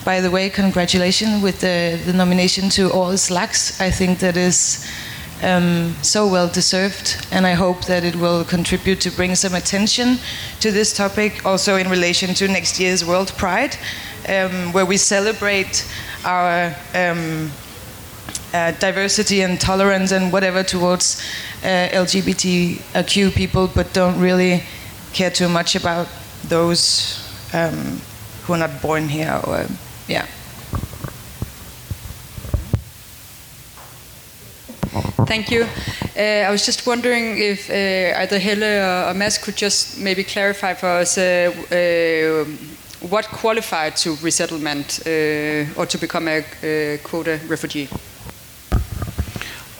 by 0.05 0.21
the 0.21 0.31
way, 0.31 0.49
congratulations 0.49 1.43
with 1.43 1.59
the, 1.59 1.99
the 2.05 2.13
nomination 2.13 2.69
to 2.69 2.89
All 2.91 3.15
Laks. 3.29 3.81
I 3.81 3.91
think 3.91 4.19
that 4.19 4.37
is 4.37 4.87
um, 5.43 5.93
so 6.01 6.27
well 6.27 6.47
deserved, 6.47 7.27
and 7.31 7.45
I 7.45 7.51
hope 7.51 7.85
that 7.85 8.03
it 8.03 8.15
will 8.15 8.45
contribute 8.45 9.01
to 9.01 9.11
bring 9.11 9.35
some 9.35 9.55
attention 9.55 10.17
to 10.61 10.71
this 10.71 10.95
topic, 10.95 11.45
also 11.45 11.75
in 11.75 11.89
relation 11.89 12.33
to 12.35 12.47
next 12.47 12.79
year's 12.79 13.03
World 13.03 13.33
Pride, 13.37 13.75
um, 14.29 14.71
where 14.71 14.85
we 14.85 14.97
celebrate 14.97 15.85
our 16.23 16.73
um, 16.95 17.51
uh, 18.53 18.71
diversity 18.79 19.41
and 19.41 19.59
tolerance 19.59 20.11
and 20.11 20.31
whatever 20.31 20.63
towards 20.63 21.21
uh, 21.63 21.89
LGBTQ 21.91 23.33
people, 23.33 23.67
but 23.67 23.91
don't 23.93 24.19
really 24.19 24.63
care 25.13 25.31
too 25.31 25.49
much 25.49 25.75
about 25.75 26.07
those 26.47 27.19
um, 27.53 27.99
who 28.43 28.53
are 28.53 28.59
not 28.59 28.81
born 28.81 29.09
here. 29.09 29.41
Or 29.45 29.65
yeah. 30.07 30.25
Thank 35.25 35.49
you. 35.49 35.63
Uh, 36.15 36.47
I 36.47 36.51
was 36.51 36.65
just 36.65 36.85
wondering 36.85 37.39
if 37.39 37.69
uh, 37.69 38.19
either 38.19 38.37
Helle 38.37 39.09
or, 39.09 39.13
Mads 39.13 39.39
could 39.39 39.55
just 39.55 39.97
maybe 39.97 40.23
clarify 40.23 40.75
for 40.75 40.87
us 40.87 41.17
uh, 41.17 41.51
uh 41.71 42.45
what 43.09 43.27
qualified 43.27 43.95
to 43.97 44.15
resettlement 44.21 45.01
uh, 45.05 45.65
or 45.79 45.85
to 45.85 45.97
become 45.97 46.27
a, 46.27 46.45
a 46.63 46.99
quota 47.03 47.39
refugee? 47.47 47.89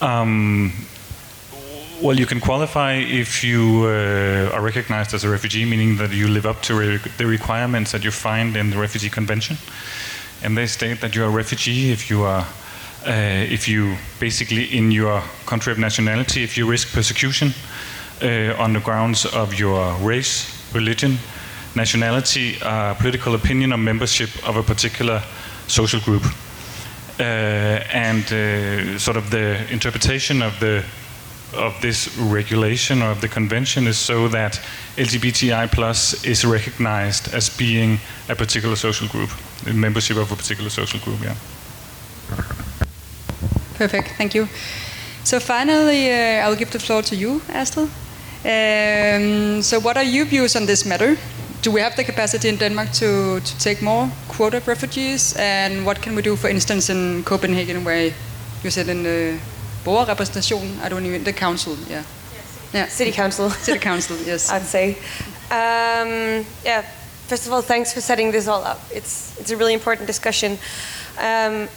Um, 0.04 0.74
well, 2.02 2.20
you 2.20 2.26
can 2.26 2.42
qualify 2.42 2.96
if 2.96 3.42
you 3.42 3.86
uh, 3.86 4.54
are 4.54 4.62
recognized 4.62 5.14
as 5.14 5.24
a 5.24 5.30
refugee, 5.30 5.64
meaning 5.64 5.96
that 5.96 6.12
you 6.12 6.28
live 6.28 6.46
up 6.46 6.62
to 6.64 6.76
re 6.76 7.00
the 7.18 7.26
requirements 7.26 7.94
that 7.94 8.04
you 8.04 8.12
find 8.12 8.58
in 8.58 8.70
the 8.70 8.78
Refugee 8.78 9.10
Convention. 9.10 9.58
And 10.44 10.58
they 10.58 10.68
state 10.68 11.00
that 11.00 11.16
you 11.16 11.24
are 11.24 11.30
a 11.30 11.38
refugee 11.38 11.94
if 11.94 12.10
you 12.10 12.24
are, 12.24 12.46
uh, 13.08 13.54
if 13.54 13.70
you 13.70 13.96
basically 14.20 14.66
in 14.78 14.92
your 14.92 15.24
country 15.46 15.72
of 15.72 15.80
nationality, 15.80 16.44
if 16.44 16.58
you 16.58 16.70
risk 16.70 16.94
persecution 16.94 17.54
uh, 18.22 18.62
on 18.62 18.74
the 18.74 18.82
grounds 18.82 19.26
of 19.26 19.58
your 19.58 19.96
race, 20.06 20.52
religion, 20.74 21.18
nationality, 21.76 22.58
uh, 22.62 22.94
political 22.96 23.36
opinion, 23.36 23.72
or 23.72 23.78
membership 23.78 24.30
of 24.46 24.58
a 24.58 24.64
particular 24.64 25.24
social 25.68 26.02
group. 26.02 26.24
Uh, 27.24 27.84
and 27.94 28.26
uh, 28.34 29.00
sort 29.00 29.18
of 29.18 29.30
the 29.30 29.58
interpretation 29.72 30.42
of 30.42 30.60
the 30.60 30.84
of 31.56 31.80
this 31.82 32.10
regulation 32.18 33.02
or 33.02 33.12
of 33.12 33.22
the 33.22 33.28
convention 33.28 33.88
is 33.88 33.98
so 33.98 34.28
that 34.28 34.60
LGBTI 34.98 35.72
plus 35.72 36.26
is 36.26 36.44
recognized 36.44 37.34
as 37.34 37.50
being 37.58 38.00
a 38.28 38.36
particular 38.36 38.76
social 38.76 39.08
group, 39.08 39.30
a 39.68 39.74
membership 39.74 40.18
of 40.18 40.32
a 40.32 40.36
particular 40.36 40.70
social 40.70 41.00
group. 41.00 41.22
Yeah. 41.22 41.36
Perfect. 43.76 44.10
Thank 44.18 44.36
you. 44.36 44.48
So 45.24 45.40
finally, 45.40 46.12
uh, 46.12 46.46
I'll 46.46 46.56
give 46.56 46.72
the 46.72 46.80
floor 46.80 47.02
to 47.04 47.16
you, 47.16 47.42
Astrid. 47.50 47.90
Um, 48.46 49.62
so, 49.62 49.80
what 49.80 49.96
are 49.96 50.04
your 50.04 50.26
views 50.26 50.56
on 50.56 50.66
this 50.66 50.86
matter? 50.86 51.18
Do 51.64 51.72
we 51.72 51.80
have 51.80 51.96
the 51.96 52.04
capacity 52.04 52.50
in 52.50 52.58
Denmark 52.58 52.92
to, 52.92 53.40
to 53.40 53.58
take 53.58 53.82
more 53.82 54.12
quota 54.28 54.62
refugees? 54.66 55.34
And 55.38 55.86
what 55.86 56.02
can 56.02 56.14
we 56.14 56.22
do, 56.22 56.36
for 56.36 56.50
instance, 56.50 56.90
in 56.90 57.24
Copenhagen, 57.24 57.86
where 57.86 58.12
you 58.64 58.70
said 58.70 58.90
in 58.90 59.04
the 59.04 59.40
borgerrepræsentation, 59.86 60.82
I 60.82 60.90
don't 60.90 61.06
even, 61.06 61.24
the 61.24 61.32
council, 61.32 61.78
yeah. 61.88 62.04
Yeah, 62.74 62.90
City 62.90 63.14
Council. 63.14 63.50
City 63.68 63.80
Council, 63.80 64.18
yes. 64.26 64.52
I'd 64.52 64.64
say. 64.64 64.98
Um, 65.52 66.46
yeah, 66.66 66.82
first 67.28 67.48
of 67.48 67.54
all, 67.54 67.62
thanks 67.62 67.94
for 67.94 68.02
setting 68.02 68.32
this 68.34 68.50
all 68.50 68.64
up. 68.66 68.82
It's, 68.92 69.40
it's 69.40 69.52
a 69.52 69.56
really 69.56 69.74
important 69.74 70.06
discussion. 70.06 70.58
Um, 71.18 71.70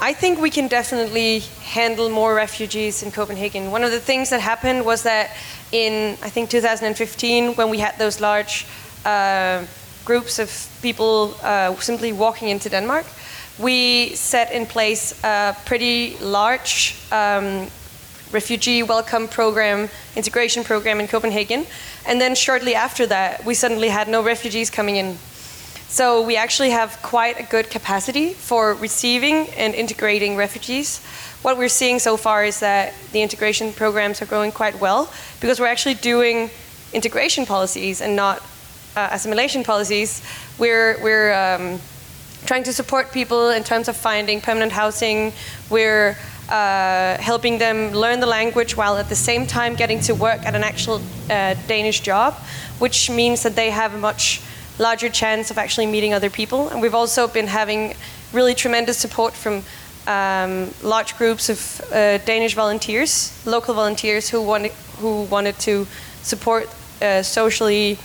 I 0.00 0.12
think 0.12 0.40
we 0.40 0.50
can 0.50 0.68
definitely 0.68 1.40
handle 1.64 2.10
more 2.10 2.32
refugees 2.32 3.02
in 3.02 3.10
Copenhagen. 3.10 3.72
One 3.72 3.82
of 3.82 3.90
the 3.90 3.98
things 3.98 4.30
that 4.30 4.40
happened 4.40 4.84
was 4.84 5.02
that 5.02 5.30
in, 5.72 6.16
I 6.22 6.30
think, 6.30 6.48
2015, 6.48 7.54
when 7.56 7.70
we 7.70 7.78
had 7.80 7.98
those 7.98 8.20
large 8.20 8.66
uh, 9.04 9.64
groups 10.04 10.38
of 10.38 10.50
people 10.82 11.34
uh, 11.42 11.74
simply 11.76 12.12
walking 12.12 12.48
into 12.48 12.68
Denmark, 12.68 13.06
we 13.58 14.14
set 14.14 14.52
in 14.52 14.66
place 14.66 15.22
a 15.24 15.56
pretty 15.66 16.16
large 16.18 16.96
um, 17.12 17.68
refugee 18.32 18.82
welcome 18.82 19.28
program, 19.28 19.88
integration 20.16 20.64
program 20.64 21.00
in 21.00 21.08
Copenhagen. 21.08 21.66
And 22.06 22.20
then 22.20 22.34
shortly 22.34 22.74
after 22.74 23.06
that, 23.06 23.44
we 23.44 23.54
suddenly 23.54 23.88
had 23.88 24.08
no 24.08 24.22
refugees 24.22 24.70
coming 24.70 24.96
in. 24.96 25.18
So 25.88 26.22
we 26.22 26.36
actually 26.36 26.70
have 26.70 27.02
quite 27.02 27.40
a 27.40 27.42
good 27.42 27.68
capacity 27.68 28.32
for 28.32 28.74
receiving 28.74 29.48
and 29.56 29.74
integrating 29.74 30.36
refugees. 30.36 31.00
What 31.42 31.58
we're 31.58 31.68
seeing 31.68 31.98
so 31.98 32.16
far 32.16 32.44
is 32.44 32.60
that 32.60 32.94
the 33.12 33.22
integration 33.22 33.72
programs 33.72 34.22
are 34.22 34.26
going 34.26 34.52
quite 34.52 34.80
well 34.80 35.12
because 35.40 35.58
we're 35.58 35.66
actually 35.66 35.96
doing 35.96 36.50
integration 36.92 37.44
policies 37.44 38.00
and 38.00 38.14
not 38.14 38.40
uh, 38.96 39.08
assimilation 39.12 39.64
policies. 39.64 40.22
We're, 40.58 41.00
we're 41.02 41.32
um, 41.32 41.80
trying 42.46 42.64
to 42.64 42.72
support 42.72 43.12
people 43.12 43.50
in 43.50 43.64
terms 43.64 43.88
of 43.88 43.96
finding 43.96 44.40
permanent 44.40 44.72
housing. 44.72 45.32
We're 45.68 46.16
uh, 46.48 47.16
helping 47.18 47.58
them 47.58 47.92
learn 47.92 48.20
the 48.20 48.26
language 48.26 48.76
while 48.76 48.96
at 48.96 49.08
the 49.08 49.14
same 49.14 49.46
time 49.46 49.76
getting 49.76 50.00
to 50.00 50.14
work 50.14 50.44
at 50.44 50.54
an 50.54 50.64
actual 50.64 51.00
uh, 51.30 51.54
Danish 51.68 52.00
job, 52.00 52.34
which 52.78 53.08
means 53.10 53.42
that 53.42 53.54
they 53.54 53.70
have 53.70 53.94
a 53.94 53.98
much 53.98 54.42
larger 54.78 55.08
chance 55.08 55.50
of 55.50 55.58
actually 55.58 55.86
meeting 55.86 56.12
other 56.14 56.30
people. 56.30 56.68
And 56.70 56.82
we've 56.82 56.94
also 56.94 57.28
been 57.28 57.46
having 57.46 57.94
really 58.32 58.54
tremendous 58.54 58.98
support 58.98 59.34
from 59.34 59.62
um, 60.06 60.70
large 60.82 61.16
groups 61.18 61.48
of 61.48 61.80
uh, 61.92 62.18
Danish 62.18 62.54
volunteers, 62.54 63.30
local 63.46 63.74
volunteers 63.74 64.30
who 64.30 64.42
wanted 64.42 64.72
who 64.98 65.22
wanted 65.24 65.58
to 65.60 65.86
support 66.22 66.68
uh, 67.00 67.22
socially 67.22 67.98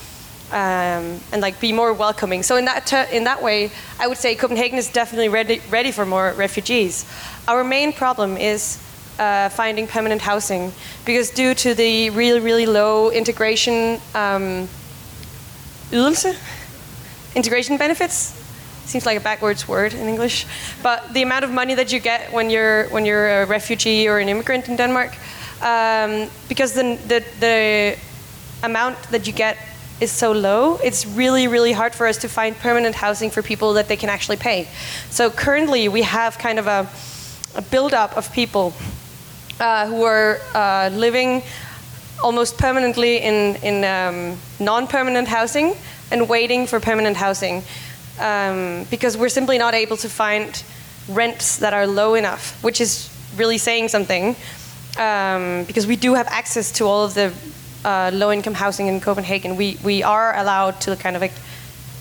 um, 0.52 1.20
and 1.32 1.42
like 1.42 1.60
be 1.60 1.74
more 1.74 1.94
welcoming. 1.94 2.44
So 2.44 2.56
in 2.56 2.66
that 2.66 2.86
ter- 2.86 3.08
in 3.12 3.24
that 3.24 3.42
way, 3.42 3.72
I 4.00 4.08
would 4.08 4.18
say 4.18 4.36
Copenhagen 4.36 4.78
is 4.78 4.90
definitely 4.92 5.30
ready 5.30 5.62
ready 5.70 5.92
for 5.92 6.06
more 6.06 6.34
refugees. 6.38 7.06
Our 7.48 7.64
main 7.64 7.94
problem 7.94 8.38
is 8.38 8.78
uh, 9.20 9.50
finding 9.50 9.88
permanent 9.88 10.22
housing 10.22 10.72
because 11.06 11.30
due 11.32 11.54
to 11.56 11.74
the 11.74 12.10
really 12.12 12.40
really 12.40 12.66
low 12.66 13.12
integration 13.12 14.00
um, 14.14 14.68
integration 17.36 17.78
benefits. 17.78 18.34
Seems 18.86 19.06
like 19.06 19.18
a 19.18 19.22
backwards 19.22 19.68
word 19.68 19.94
in 19.96 20.08
English, 20.08 20.46
but 20.84 21.12
the 21.14 21.24
amount 21.24 21.44
of 21.44 21.52
money 21.52 21.74
that 21.74 21.92
you 21.92 22.00
get 22.00 22.32
when 22.32 22.52
you're 22.52 22.88
when 22.90 23.04
you're 23.04 23.42
a 23.42 23.46
refugee 23.46 24.08
or 24.08 24.20
an 24.20 24.30
immigrant 24.30 24.70
in 24.70 24.76
Denmark, 24.76 25.18
um, 25.62 26.30
because 26.48 26.74
the, 26.74 26.96
the 27.08 27.24
the 27.40 27.98
amount 28.62 29.02
that 29.10 29.26
you 29.26 29.34
get 29.34 29.58
is 30.02 30.12
so 30.12 30.32
low, 30.32 30.78
it's 30.84 31.06
really, 31.06 31.48
really 31.48 31.72
hard 31.72 31.96
for 31.96 32.06
us 32.08 32.18
to 32.18 32.28
find 32.28 32.56
permanent 32.58 32.96
housing 32.96 33.30
for 33.30 33.42
people 33.42 33.74
that 33.74 33.88
they 33.88 33.96
can 33.96 34.10
actually 34.10 34.38
pay. 34.38 34.68
So 35.10 35.30
currently, 35.30 35.88
we 35.88 36.02
have 36.02 36.38
kind 36.38 36.60
of 36.60 36.68
a, 36.68 36.90
a 37.56 37.62
buildup 37.62 38.18
of 38.18 38.32
people 38.34 38.74
uh, 39.60 39.88
who 39.88 40.04
are 40.04 40.40
uh, 40.54 40.90
living 40.94 41.44
almost 42.24 42.58
permanently 42.58 43.18
in, 43.18 43.56
in 43.58 43.84
um, 43.84 44.38
non 44.60 44.88
permanent 44.88 45.28
housing 45.28 45.76
and 46.12 46.28
waiting 46.28 46.68
for 46.68 46.80
permanent 46.80 47.18
housing 47.18 47.64
um, 48.20 48.86
because 48.90 49.18
we're 49.18 49.30
simply 49.30 49.58
not 49.58 49.74
able 49.74 49.98
to 49.98 50.10
find 50.10 50.64
rents 51.08 51.58
that 51.58 51.74
are 51.74 51.88
low 51.88 52.16
enough, 52.16 52.62
which 52.64 52.82
is 52.82 53.10
really 53.38 53.58
saying 53.58 53.90
something 53.90 54.36
um, 54.98 55.64
because 55.66 55.86
we 55.88 55.96
do 55.96 56.14
have 56.14 56.28
access 56.28 56.72
to 56.72 56.86
all 56.86 57.04
of 57.04 57.14
the 57.14 57.34
uh, 57.86 58.12
low 58.14 58.32
income 58.32 58.56
housing 58.56 58.88
in 58.88 59.00
Copenhagen. 59.00 59.56
We, 59.56 59.78
we 59.84 60.04
are 60.04 60.36
allowed 60.36 60.82
to 60.82 60.96
kind 60.96 61.16
of 61.16 61.22
like 61.22 61.34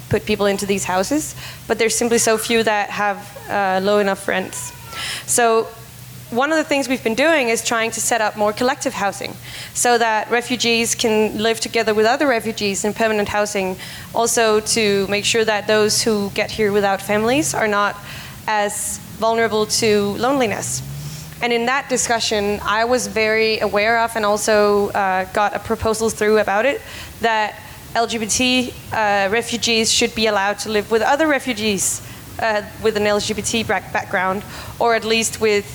put 0.08 0.24
people 0.24 0.46
into 0.46 0.66
these 0.66 0.84
houses, 0.84 1.34
but 1.68 1.78
there's 1.78 1.94
simply 1.94 2.18
so 2.18 2.38
few 2.38 2.62
that 2.62 2.90
have 2.90 3.18
uh, 3.48 3.80
low 3.82 3.98
enough 3.98 4.26
rents. 4.26 4.72
So 5.26 5.68
one 6.30 6.50
of 6.50 6.58
the 6.58 6.64
things 6.64 6.88
we've 6.88 7.04
been 7.04 7.14
doing 7.14 7.48
is 7.48 7.62
trying 7.62 7.90
to 7.92 8.00
set 8.00 8.20
up 8.20 8.36
more 8.36 8.52
collective 8.52 8.94
housing 8.94 9.34
so 9.74 9.98
that 9.98 10.30
refugees 10.30 10.94
can 10.94 11.38
live 11.38 11.60
together 11.60 11.94
with 11.94 12.06
other 12.06 12.26
refugees 12.26 12.84
in 12.84 12.94
permanent 12.94 13.28
housing. 13.28 13.76
Also, 14.14 14.60
to 14.60 15.06
make 15.08 15.24
sure 15.24 15.44
that 15.44 15.66
those 15.66 16.02
who 16.02 16.30
get 16.30 16.50
here 16.50 16.72
without 16.72 17.00
families 17.00 17.54
are 17.54 17.68
not 17.68 17.96
as 18.46 18.98
vulnerable 19.18 19.66
to 19.66 20.16
loneliness. 20.16 20.82
And 21.44 21.52
in 21.52 21.66
that 21.66 21.90
discussion, 21.90 22.59
I 22.62 22.87
was 22.87 23.07
very 23.07 23.59
aware 23.59 23.98
of 23.98 24.16
and 24.16 24.24
also 24.24 24.88
uh, 24.88 25.26
got 25.35 25.54
a 25.54 25.59
proposal 25.59 26.09
through 26.09 26.38
about 26.38 26.64
it 26.64 26.80
that 27.20 27.61
LGBT 27.92 28.72
uh, 28.72 29.30
refugees 29.30 29.92
should 29.92 30.14
be 30.14 30.26
allowed 30.26 30.59
to 30.61 30.70
live 30.70 30.90
with 30.90 31.02
other 31.02 31.26
refugees 31.26 32.00
uh, 32.38 32.62
with 32.83 32.96
an 32.96 33.02
LGBT 33.02 33.68
background, 33.68 34.42
or 34.78 34.94
at 34.94 35.04
least 35.04 35.42
with 35.42 35.66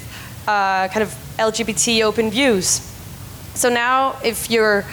uh, 0.47 0.88
kind 0.88 1.03
of 1.03 1.10
LGBT 1.38 2.01
open 2.01 2.32
views. 2.32 2.82
So 3.53 3.69
now, 3.69 4.17
if 4.23 4.49
you're 4.49 4.84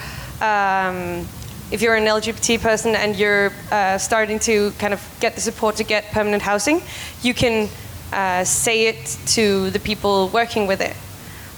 um, 0.41 1.27
if 1.71 1.81
you're 1.81 1.95
an 1.95 2.05
LGBT 2.05 2.61
person 2.61 2.95
and 2.95 3.15
you're 3.15 3.51
uh, 3.71 3.97
starting 3.97 4.37
to 4.41 4.69
kind 4.77 4.93
of 4.93 5.01
get 5.19 5.33
the 5.33 5.41
support 5.41 5.77
to 5.77 5.83
get 5.83 6.11
permanent 6.11 6.43
housing, 6.43 6.83
you 7.23 7.33
can 7.33 7.67
uh, 8.13 8.43
say 8.43 8.87
it 8.87 9.17
to 9.27 9.69
the 9.71 9.79
people 9.79 10.29
working 10.29 10.67
with 10.67 10.81
it. 10.81 10.95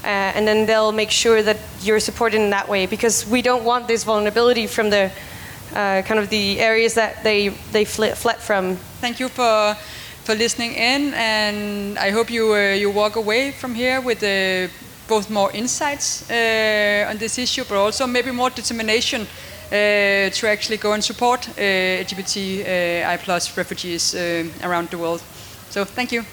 Uh, 0.04 0.08
and 0.08 0.48
then 0.48 0.66
they'll 0.66 0.94
make 0.94 1.12
sure 1.12 1.44
that 1.44 1.58
you're 1.82 2.00
supported 2.00 2.40
in 2.40 2.50
that 2.50 2.70
way 2.70 2.86
because 2.86 3.28
we 3.28 3.42
don't 3.42 3.66
want 3.66 3.88
this 3.88 4.06
vulnerability 4.06 4.66
from 4.66 4.90
the 4.90 5.12
uh, 5.76 6.02
kind 6.04 6.20
of 6.20 6.30
the 6.30 6.60
areas 6.60 6.94
that 6.94 7.24
they 7.24 7.50
they 7.72 7.86
fled, 7.86 8.18
from. 8.40 8.78
Thank 9.02 9.20
you 9.20 9.30
for 9.30 9.76
for 10.24 10.36
listening 10.36 10.74
in, 10.74 11.14
and 11.14 11.98
I 12.00 12.12
hope 12.12 12.32
you 12.32 12.54
uh, 12.54 12.76
you 12.76 12.90
walk 12.90 13.18
away 13.18 13.52
from 13.52 13.76
here 13.76 14.02
with 14.02 14.24
uh, 14.24 14.68
both 15.08 15.30
more 15.30 15.52
insights 15.52 16.30
uh, 16.30 17.10
on 17.10 17.18
this 17.18 17.38
issue, 17.38 17.66
but 17.66 17.78
also 17.78 18.08
maybe 18.08 18.32
more 18.32 18.50
determination 18.50 19.22
uh, 19.22 20.30
to 20.32 20.48
actually 20.48 20.78
go 20.78 20.94
and 20.94 21.04
support 21.04 21.42
LGBTI 21.58 23.20
plus 23.20 23.58
refugees 23.58 24.16
around 24.64 24.90
the 24.90 24.98
world. 24.98 25.22
So 25.70 25.86
thank 25.86 26.12
you. 26.12 26.24